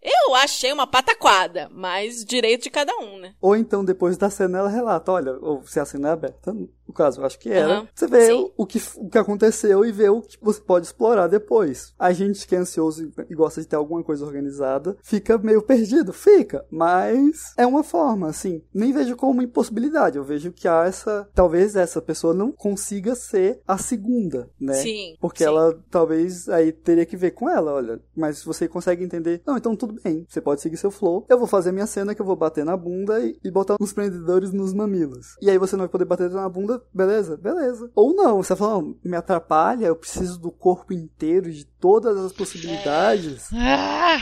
[0.02, 3.34] Eu achei uma pataquada, mas direito de cada um, né?
[3.40, 6.56] Ou então, depois da cena, ela relata: olha, ou se a cena é aberta,
[6.92, 7.74] no caso, eu acho que era.
[7.78, 8.52] Aham, Você vê sim.
[8.58, 11.94] o, que, o que aconteceu e vê o que você pode explorar depois.
[11.98, 16.12] A gente que é ansioso e- gosta de ter alguma coisa organizada, fica meio perdido.
[16.12, 18.62] Fica, mas é uma forma, assim.
[18.74, 20.18] Nem vejo como uma impossibilidade.
[20.18, 21.30] Eu vejo que há essa.
[21.34, 24.74] Talvez essa pessoa não consiga ser a segunda, né?
[24.74, 25.16] Sim.
[25.22, 25.50] Porque sim.
[25.50, 29.76] ela talvez aí teria que ver com ela, olha, mas você consegue entender, não, então
[29.76, 32.36] tudo bem, você pode seguir seu flow, eu vou fazer minha cena que eu vou
[32.36, 35.36] bater na bunda e, e botar os prendedores nos mamilos.
[35.42, 37.38] E aí você não vai poder bater na bunda, beleza?
[37.38, 37.90] Beleza.
[37.96, 42.32] Ou não, você fala, não, me atrapalha, eu preciso do corpo inteiro, de todas as
[42.32, 43.50] possibilidades.
[43.54, 44.20] Ah!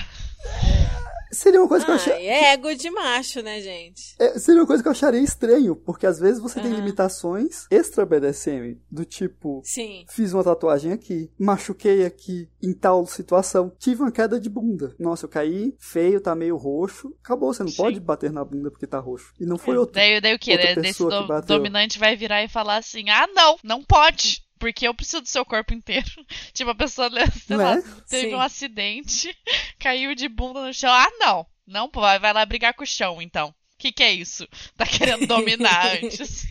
[1.32, 2.14] Seria uma coisa que eu achei.
[2.14, 4.16] Ai, é ego de macho, né, gente?
[4.20, 6.80] É, seria uma coisa que eu acharia estranho, porque às vezes você tem Aham.
[6.82, 10.06] limitações extra BDSM, do tipo, Sim.
[10.10, 14.96] Fiz uma tatuagem aqui, machuquei aqui em tal situação, tive uma queda de bunda.
[15.00, 17.14] Nossa, eu caí feio, tá meio roxo.
[17.24, 17.78] Acabou, você não Sim.
[17.78, 19.34] pode bater na bunda porque tá roxo.
[19.40, 19.96] E não foi outro.
[19.96, 20.52] Daí, daí o que?
[20.52, 21.56] outra Daí, Desse pessoa que do- bateu.
[21.58, 24.42] dominante vai virar e falar assim: ah, não, não pode.
[24.60, 26.06] Porque eu preciso do seu corpo inteiro.
[26.54, 27.82] tipo, a pessoa, lá, Né?
[28.10, 28.36] teve Sim.
[28.36, 29.36] um acidente,
[29.80, 30.92] caiu de bunda no chão.
[30.92, 31.48] Ah, não.
[31.66, 33.50] Não, pô, vai vai lá brigar com o chão, então.
[33.50, 34.48] O que, que é isso?
[34.76, 36.46] Tá querendo dominar antes.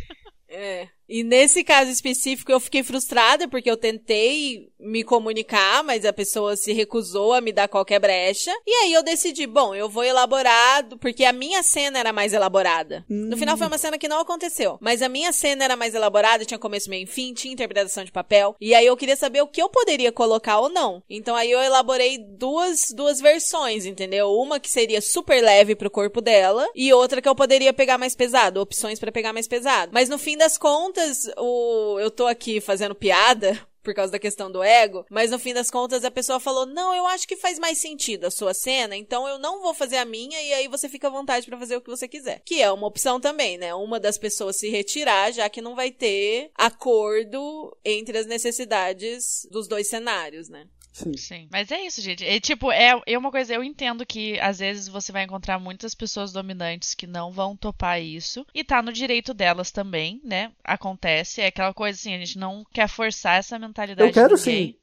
[0.49, 0.89] É.
[1.09, 6.57] E nesse caso específico eu fiquei frustrada porque eu tentei me comunicar, mas a pessoa
[6.57, 8.53] se recusou a me dar qualquer brecha.
[8.67, 13.05] E aí eu decidi, bom, eu vou elaborar, porque a minha cena era mais elaborada.
[13.09, 16.45] No final foi uma cena que não aconteceu, mas a minha cena era mais elaborada,
[16.45, 18.55] tinha começo, meio e fim, tinha interpretação de papel.
[18.61, 21.03] E aí eu queria saber o que eu poderia colocar ou não.
[21.09, 24.31] Então aí eu elaborei duas, duas versões, entendeu?
[24.31, 28.15] Uma que seria super leve pro corpo dela e outra que eu poderia pegar mais
[28.15, 29.91] pesado, opções para pegar mais pesado.
[29.93, 30.98] Mas no fim das contas,
[31.37, 35.55] o eu tô aqui fazendo piada por causa da questão do ego, mas no fim
[35.55, 38.95] das contas a pessoa falou: "Não, eu acho que faz mais sentido a sua cena,
[38.95, 41.77] então eu não vou fazer a minha e aí você fica à vontade para fazer
[41.77, 42.43] o que você quiser".
[42.45, 43.75] Que é uma opção também, né?
[43.75, 49.67] Uma das pessoas se retirar, já que não vai ter acordo entre as necessidades dos
[49.67, 50.67] dois cenários, né?
[50.99, 51.17] Sim.
[51.17, 51.49] Sim.
[51.51, 52.25] Mas é isso, gente.
[52.25, 55.95] É, tipo, é, é uma coisa, eu entendo que às vezes você vai encontrar muitas
[55.95, 58.45] pessoas dominantes que não vão topar isso.
[58.53, 60.51] E tá no direito delas também, né?
[60.65, 61.41] Acontece.
[61.41, 64.75] É aquela coisa assim, a gente não quer forçar essa mentalidade Eu quero sim.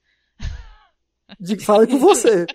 [1.40, 2.46] De, fale com você.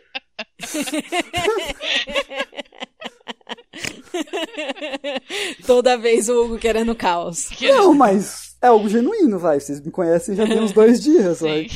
[5.66, 7.50] Toda vez o Hugo querendo caos.
[7.60, 9.58] Não, mas é algo genuíno, vai.
[9.58, 11.66] Vocês me conhecem já tem uns dois dias, vai.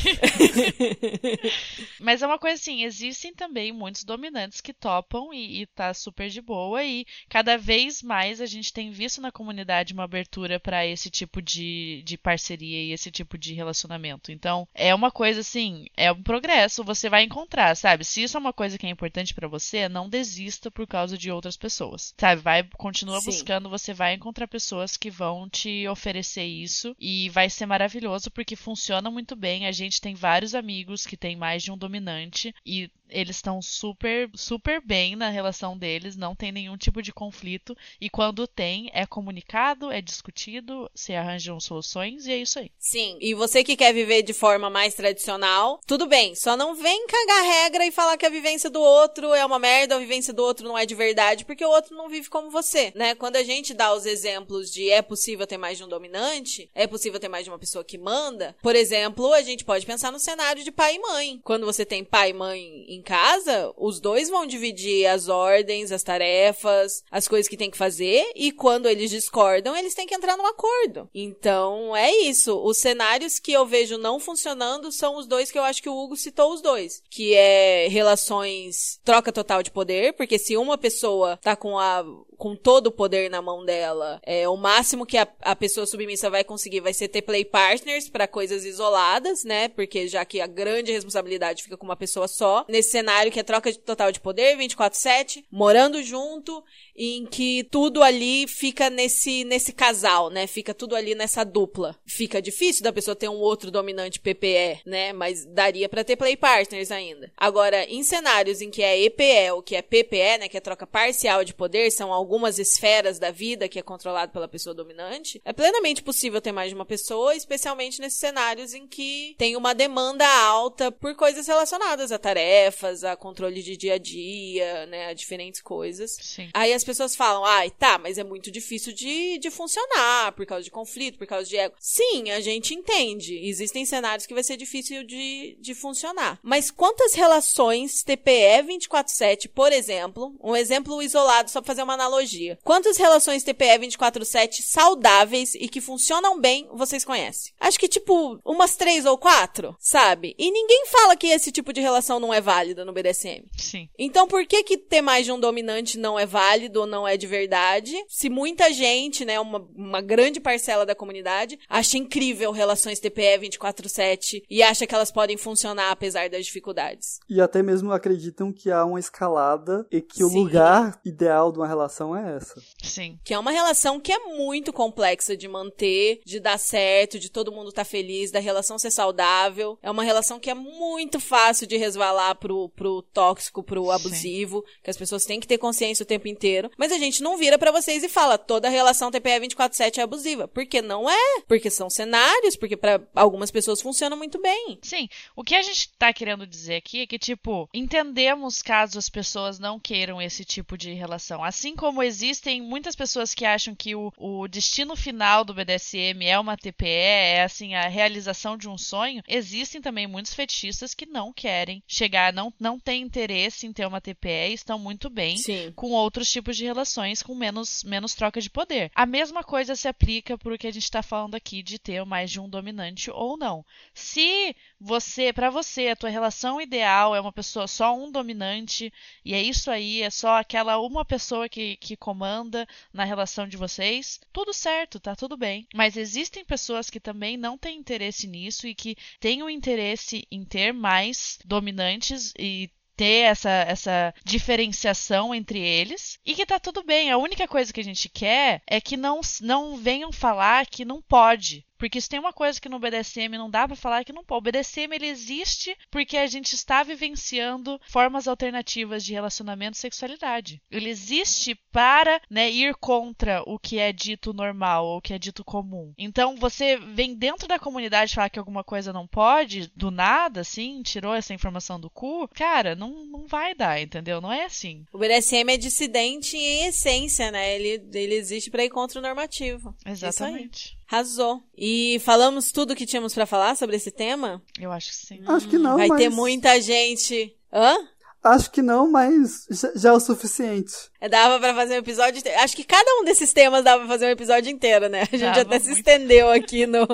[1.99, 6.29] Mas é uma coisa assim, existem também muitos dominantes que topam e, e tá super
[6.29, 10.87] de boa e cada vez mais a gente tem visto na comunidade uma abertura para
[10.87, 14.31] esse tipo de, de parceria e esse tipo de relacionamento.
[14.31, 18.05] Então, é uma coisa assim, é um progresso, você vai encontrar, sabe?
[18.05, 21.31] Se isso é uma coisa que é importante para você, não desista por causa de
[21.31, 22.13] outras pessoas.
[22.19, 22.43] Sabe?
[22.43, 23.27] Vai continua Sim.
[23.27, 28.57] buscando, você vai encontrar pessoas que vão te oferecer isso e vai ser maravilhoso porque
[28.57, 29.67] funciona muito bem.
[29.67, 34.31] A gente tem vários amigos que tem mais de um dominante e eles estão super,
[34.35, 37.77] super bem na relação deles, não tem nenhum tipo de conflito.
[38.01, 42.71] E quando tem, é comunicado, é discutido, se arranjam soluções e é isso aí.
[42.79, 43.17] Sim.
[43.21, 46.35] E você que quer viver de forma mais tradicional, tudo bem.
[46.35, 49.97] Só não vem cagar regra e falar que a vivência do outro é uma merda,
[49.97, 52.93] a vivência do outro não é de verdade, porque o outro não vive como você,
[52.95, 53.15] né?
[53.15, 56.87] Quando a gente dá os exemplos de é possível ter mais de um dominante, é
[56.87, 60.19] possível ter mais de uma pessoa que manda, por exemplo, a gente pode pensar no
[60.19, 61.41] cenário de pai e mãe.
[61.45, 66.03] Quando você tem pai e mãe em casa, os dois vão dividir as ordens, as
[66.03, 70.37] tarefas, as coisas que tem que fazer, e quando eles discordam, eles têm que entrar
[70.37, 71.09] num acordo.
[71.15, 72.57] Então, é isso.
[72.63, 75.97] Os cenários que eu vejo não funcionando são os dois que eu acho que o
[75.97, 81.39] Hugo citou os dois, que é relações troca total de poder, porque se uma pessoa
[81.43, 82.05] tá com a
[82.45, 86.29] com todo o poder na mão dela, é o máximo que a, a pessoa submissa
[86.29, 89.69] vai conseguir vai ser ter play partners para coisas isoladas, né?
[89.69, 93.43] Porque já que a grande responsabilidade fica com uma pessoa só, nesse cenário que é
[93.43, 96.63] troca de total de poder, 24/7, morando junto,
[96.95, 100.47] em que tudo ali fica nesse nesse casal, né?
[100.47, 101.97] Fica tudo ali nessa dupla.
[102.05, 105.15] Fica difícil da pessoa ter um outro dominante PPE, né?
[105.15, 107.33] Mas daria para ter play partners ainda.
[107.39, 110.87] Agora, em cenários em que é EPE ou que é PPE, né, que é troca
[110.87, 115.53] parcial de poder, são algumas esferas da vida que é controlado pela pessoa dominante, é
[115.53, 120.27] plenamente possível ter mais de uma pessoa, especialmente nesses cenários em que tem uma demanda
[120.27, 125.61] alta por coisas relacionadas a tarefas, a controle de dia a dia, né, a diferentes
[125.61, 126.17] coisas.
[126.21, 126.49] Sim.
[126.53, 130.65] Aí as pessoas falam, ai, tá, mas é muito difícil de, de funcionar por causa
[130.65, 131.77] de conflito, por causa de ego.
[131.79, 133.39] Sim, a gente entende.
[133.47, 136.41] Existem cenários que vai ser difícil de, de funcionar.
[136.43, 142.14] Mas quantas relações TPE 24-7, por exemplo, um exemplo isolado só pra fazer uma analogia.
[142.63, 147.53] Quantas relações TPE 24-7 saudáveis e que funcionam bem vocês conhecem?
[147.61, 150.35] Acho que tipo umas três ou quatro, sabe?
[150.39, 153.45] E ninguém fala que esse tipo de relação não é válida no BDSM.
[153.57, 153.89] Sim.
[153.99, 157.17] Então por que que ter mais de um dominante não é válido ou não é
[157.17, 157.95] de verdade?
[158.09, 164.43] Se muita gente, né, uma, uma grande parcela da comunidade, acha incrível relações TPE 24-7
[164.49, 167.19] e acha que elas podem funcionar apesar das dificuldades.
[167.29, 170.39] E até mesmo acreditam que há uma escalada e que o Sim.
[170.39, 172.61] lugar ideal de uma relação é essa.
[172.83, 173.17] Sim.
[173.23, 177.53] Que é uma relação que é muito complexa de manter, de dar certo, de todo
[177.53, 179.79] mundo estar feliz, da relação ser saudável.
[179.81, 184.91] É uma relação que é muito fácil de resvalar pro, pro tóxico, pro abusivo, que
[184.91, 186.71] as pessoas têm que ter consciência o tempo inteiro.
[186.77, 190.49] Mas a gente não vira pra vocês e fala, toda relação TPE 24-7 é abusiva.
[190.49, 191.41] Porque não é.
[191.47, 194.79] Porque são cenários, porque pra algumas pessoas funciona muito bem.
[194.83, 199.09] Sim, o que a gente tá querendo dizer aqui é que, tipo, entendemos caso as
[199.09, 201.45] pessoas não queiram esse tipo de relação.
[201.45, 206.25] Assim como como existem muitas pessoas que acham que o, o destino final do BDSM
[206.27, 211.07] é uma TPE, é assim, a realização de um sonho, existem também muitos fetichistas que
[211.07, 215.37] não querem chegar, não, não têm interesse em ter uma TPE e estão muito bem
[215.37, 215.73] Sim.
[215.77, 218.91] com outros tipos de relações com menos, menos troca de poder.
[218.93, 222.05] A mesma coisa se aplica para o que a gente está falando aqui de ter
[222.05, 223.65] mais de um dominante ou não.
[223.95, 228.93] Se você, para você, a tua relação ideal é uma pessoa só um dominante
[229.25, 233.57] e é isso aí, é só aquela uma pessoa que, que comanda na relação de
[233.57, 235.67] vocês, tudo certo, tá tudo bem.
[235.75, 240.45] Mas existem pessoas que também não têm interesse nisso e que têm o interesse em
[240.45, 247.11] ter mais dominantes e ter essa, essa diferenciação entre eles e que tá tudo bem.
[247.11, 251.03] A única coisa que a gente quer é que não, não venham falar que não
[251.03, 251.67] pode.
[251.85, 254.39] Porque se tem uma coisa que no BDSM não dá para falar que não pode.
[254.39, 260.63] O BDSM ele existe porque a gente está vivenciando formas alternativas de relacionamento e sexualidade.
[260.71, 265.19] Ele existe para né, ir contra o que é dito normal ou o que é
[265.19, 265.93] dito comum.
[265.99, 270.81] Então você vem dentro da comunidade falar que alguma coisa não pode, do nada, assim,
[270.83, 274.23] tirou essa informação do cu, cara, não, não vai dar, entendeu?
[274.23, 274.87] Não é assim.
[274.91, 277.55] O BDSM é dissidente em essência, né?
[277.55, 279.77] Ele, ele existe para ir contra o normativo.
[279.85, 280.79] Exatamente.
[280.95, 281.43] Arrasou.
[281.57, 284.41] E falamos tudo que tínhamos para falar sobre esse tema?
[284.61, 285.21] Eu acho que sim.
[285.27, 286.01] Acho que não, Vai mas...
[286.01, 287.37] ter muita gente.
[287.53, 287.77] Hã?
[288.23, 290.73] Acho que não, mas já, é o suficiente.
[290.99, 292.41] É, Dava pra fazer um episódio inteiro.
[292.41, 295.03] Acho que cada um desses temas dava pra fazer um episódio inteiro, né?
[295.03, 295.79] A gente Dava até se muito.
[295.79, 296.87] estendeu aqui no,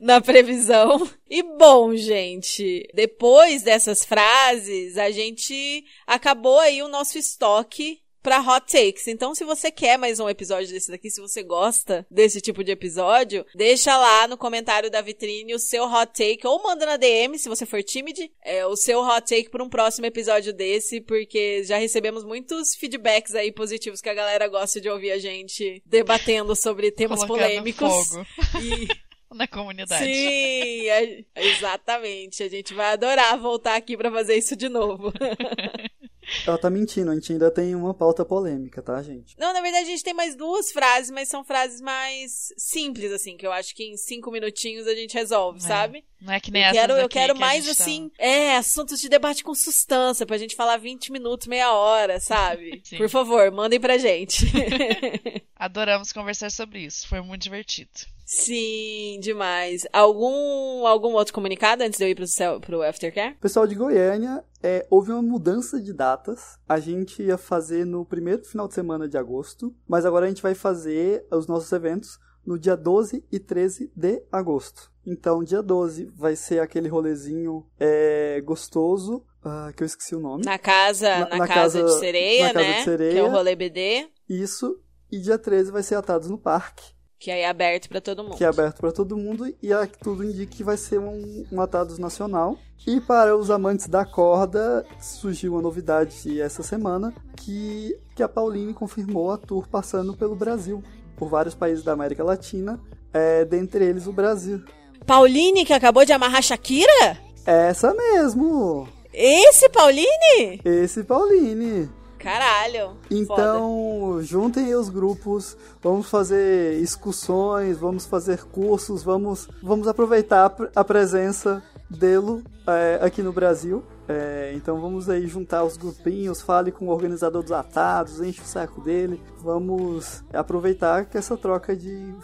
[0.00, 1.06] na previsão.
[1.28, 8.66] E bom, gente, depois dessas frases, a gente acabou aí o nosso estoque pra hot
[8.70, 9.08] takes.
[9.08, 12.70] Então, se você quer mais um episódio desse daqui, se você gosta desse tipo de
[12.72, 17.38] episódio, deixa lá no comentário da vitrine o seu hot take, ou manda na DM,
[17.38, 21.64] se você for tímido, é, o seu hot take pra um próximo episódio desse, porque
[21.64, 26.54] já recebemos muitos feedbacks aí positivos que a galera gosta de ouvir a gente debatendo
[26.54, 28.08] sobre temas Colocando polêmicos.
[28.10, 28.26] fogo
[28.62, 28.88] E
[29.34, 30.04] na comunidade.
[30.04, 32.42] sim, é- exatamente.
[32.42, 35.12] A gente vai adorar voltar aqui pra fazer isso de novo.
[36.46, 39.34] Ela tá mentindo, a gente ainda tem uma pauta polêmica, tá, gente?
[39.38, 43.36] Não, na verdade a gente tem mais duas frases, mas são frases mais simples, assim,
[43.36, 45.62] que eu acho que em cinco minutinhos a gente resolve, É.
[45.62, 46.04] sabe?
[46.20, 49.00] Não é que nem Eu essas quero, eu quero que mais, tá- assim, é, assuntos
[49.00, 52.80] de debate com sustância, pra gente falar 20 minutos, meia hora, sabe?
[52.84, 52.96] Sim.
[52.98, 54.44] Por favor, mandem pra gente.
[55.56, 57.08] Adoramos conversar sobre isso.
[57.08, 57.90] Foi muito divertido.
[58.24, 59.86] Sim, demais.
[59.92, 63.34] Algum, algum outro comunicado antes de eu ir pro, céu, pro Aftercare?
[63.40, 66.58] Pessoal de Goiânia, é, houve uma mudança de datas.
[66.68, 70.42] A gente ia fazer no primeiro final de semana de agosto, mas agora a gente
[70.42, 74.90] vai fazer os nossos eventos no dia 12 e 13 de agosto.
[75.06, 80.44] Então, dia 12 vai ser aquele rolezinho é, gostoso, ah, que eu esqueci o nome.
[80.44, 82.78] Na casa, Na- na, na casa, casa- de sereia, na casa né?
[82.78, 83.12] de sereia.
[83.12, 84.80] Que é o rolê BD, Isso.
[85.10, 88.36] E dia 13 vai ser Atados no Parque, que aí é aberto pra todo mundo.
[88.36, 91.60] que é aberto para todo mundo e a- tudo indica que vai ser um, um
[91.60, 92.56] Atados nacional.
[92.86, 98.72] E para os amantes da corda, surgiu uma novidade essa semana que, que a Pauline
[98.72, 100.82] confirmou a tour passando pelo Brasil,
[101.16, 102.80] por vários países da América Latina,
[103.12, 104.62] é, dentre eles o Brasil.
[105.04, 107.18] Pauline, que acabou de amarrar Shakira?
[107.44, 108.86] Essa mesmo!
[109.12, 110.60] Esse Pauline?
[110.64, 111.90] Esse Pauline!
[112.18, 112.96] Caralho.
[113.08, 113.14] foda.
[113.16, 120.50] Então, juntem aí os grupos, vamos fazer excursões, vamos fazer cursos, vamos, vamos aproveitar a
[120.50, 123.82] pre- a presença dele é, aqui no Brasil.
[124.08, 128.44] É, então vamos aí juntar os grupinhos, fale com o organizador dos atados, enche o
[128.46, 129.22] saco dele.
[129.38, 132.14] Vamos aproveitar que essa troca de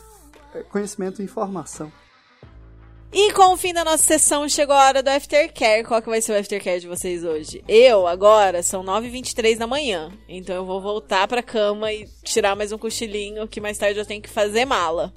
[0.71, 1.91] conhecimento e informação.
[3.17, 5.85] E com o fim da nossa sessão, chegou a hora do Aftercare.
[5.85, 7.63] Qual que vai ser o Aftercare de vocês hoje?
[7.69, 10.11] Eu, agora, são 9h23 da manhã.
[10.29, 14.05] Então eu vou voltar pra cama e tirar mais um cochilinho, que mais tarde eu
[14.05, 15.15] tenho que fazer mala.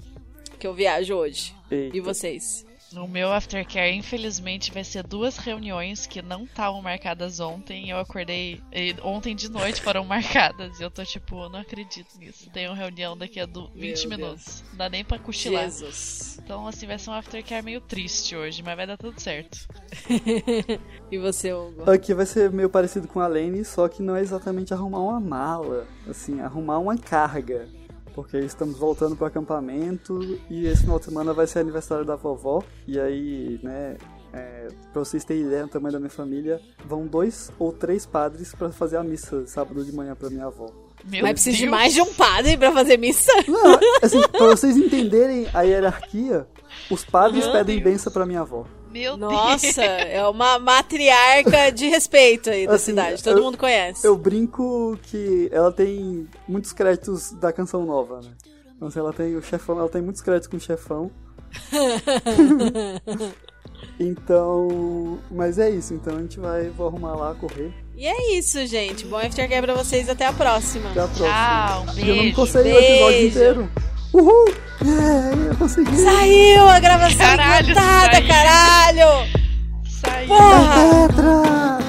[0.59, 1.55] Que eu viajo hoje.
[1.71, 1.97] Eita.
[1.97, 2.66] E vocês?
[2.93, 7.89] No meu aftercare, infelizmente, vai ser duas reuniões que não estavam marcadas ontem.
[7.89, 10.79] Eu acordei e ontem de noite foram marcadas.
[10.79, 12.49] E eu tô tipo, eu não acredito nisso.
[12.51, 14.63] Tenho reunião daqui a du- 20 Meu minutos.
[14.71, 15.65] Não dá nem pra cochilar.
[15.65, 16.39] Jesus.
[16.43, 19.67] Então, assim, vai ser um aftercare meio triste hoje, mas vai dar tudo certo.
[21.09, 21.89] E você, Hugo?
[21.89, 25.19] Aqui vai ser meio parecido com a Lane, só que não é exatamente arrumar uma
[25.21, 27.67] mala, assim, arrumar uma carga.
[28.17, 32.63] Porque estamos voltando pro acampamento e esse final de semana vai ser aniversário da vovó.
[32.87, 33.95] E aí, né,
[34.33, 38.55] é, pra vocês terem ideia do tamanho da minha família, vão dois ou três padres
[38.55, 40.65] pra fazer a missa sábado de manhã pra minha avó.
[41.05, 41.71] Meu Mas precisa de Deus.
[41.71, 43.31] mais de um padre pra fazer missa?
[43.47, 46.47] Não, assim, pra vocês entenderem a hierarquia,
[46.89, 47.53] os padres Aham.
[47.53, 48.65] pedem benção pra minha avó.
[48.97, 49.87] Meu Nossa, Deus.
[50.09, 53.23] é uma matriarca de respeito aí da Assim, cidade.
[53.23, 54.05] Todo eu- mundo conhece.
[54.05, 58.31] Eu brinco que ela tem muitos créditos da canção nova, né?
[58.75, 61.09] Então, assim, ela tem o chefão, ela tem muitos créditos com o chefão.
[63.99, 67.71] então, mas é isso, então a gente vai, vou arrumar lá, correr.
[67.95, 69.05] E é isso, gente.
[69.05, 70.07] Bom aftercare pra vocês.
[70.07, 70.91] Até a próxima.
[70.91, 71.27] Até a próxima.
[71.27, 72.35] Tchau, E eu não beijo.
[72.35, 73.27] consegui o episódio Beijo.
[73.39, 73.69] inteiro.
[74.13, 74.53] Uhul!
[74.83, 75.97] Yeah, eu consegui!
[75.97, 78.27] Saiu a gravação Caralho, encantada, saiu.
[78.27, 79.27] caralho!
[79.85, 80.27] Saiu.
[80.27, 81.07] Porra!
[81.07, 81.86] Petra!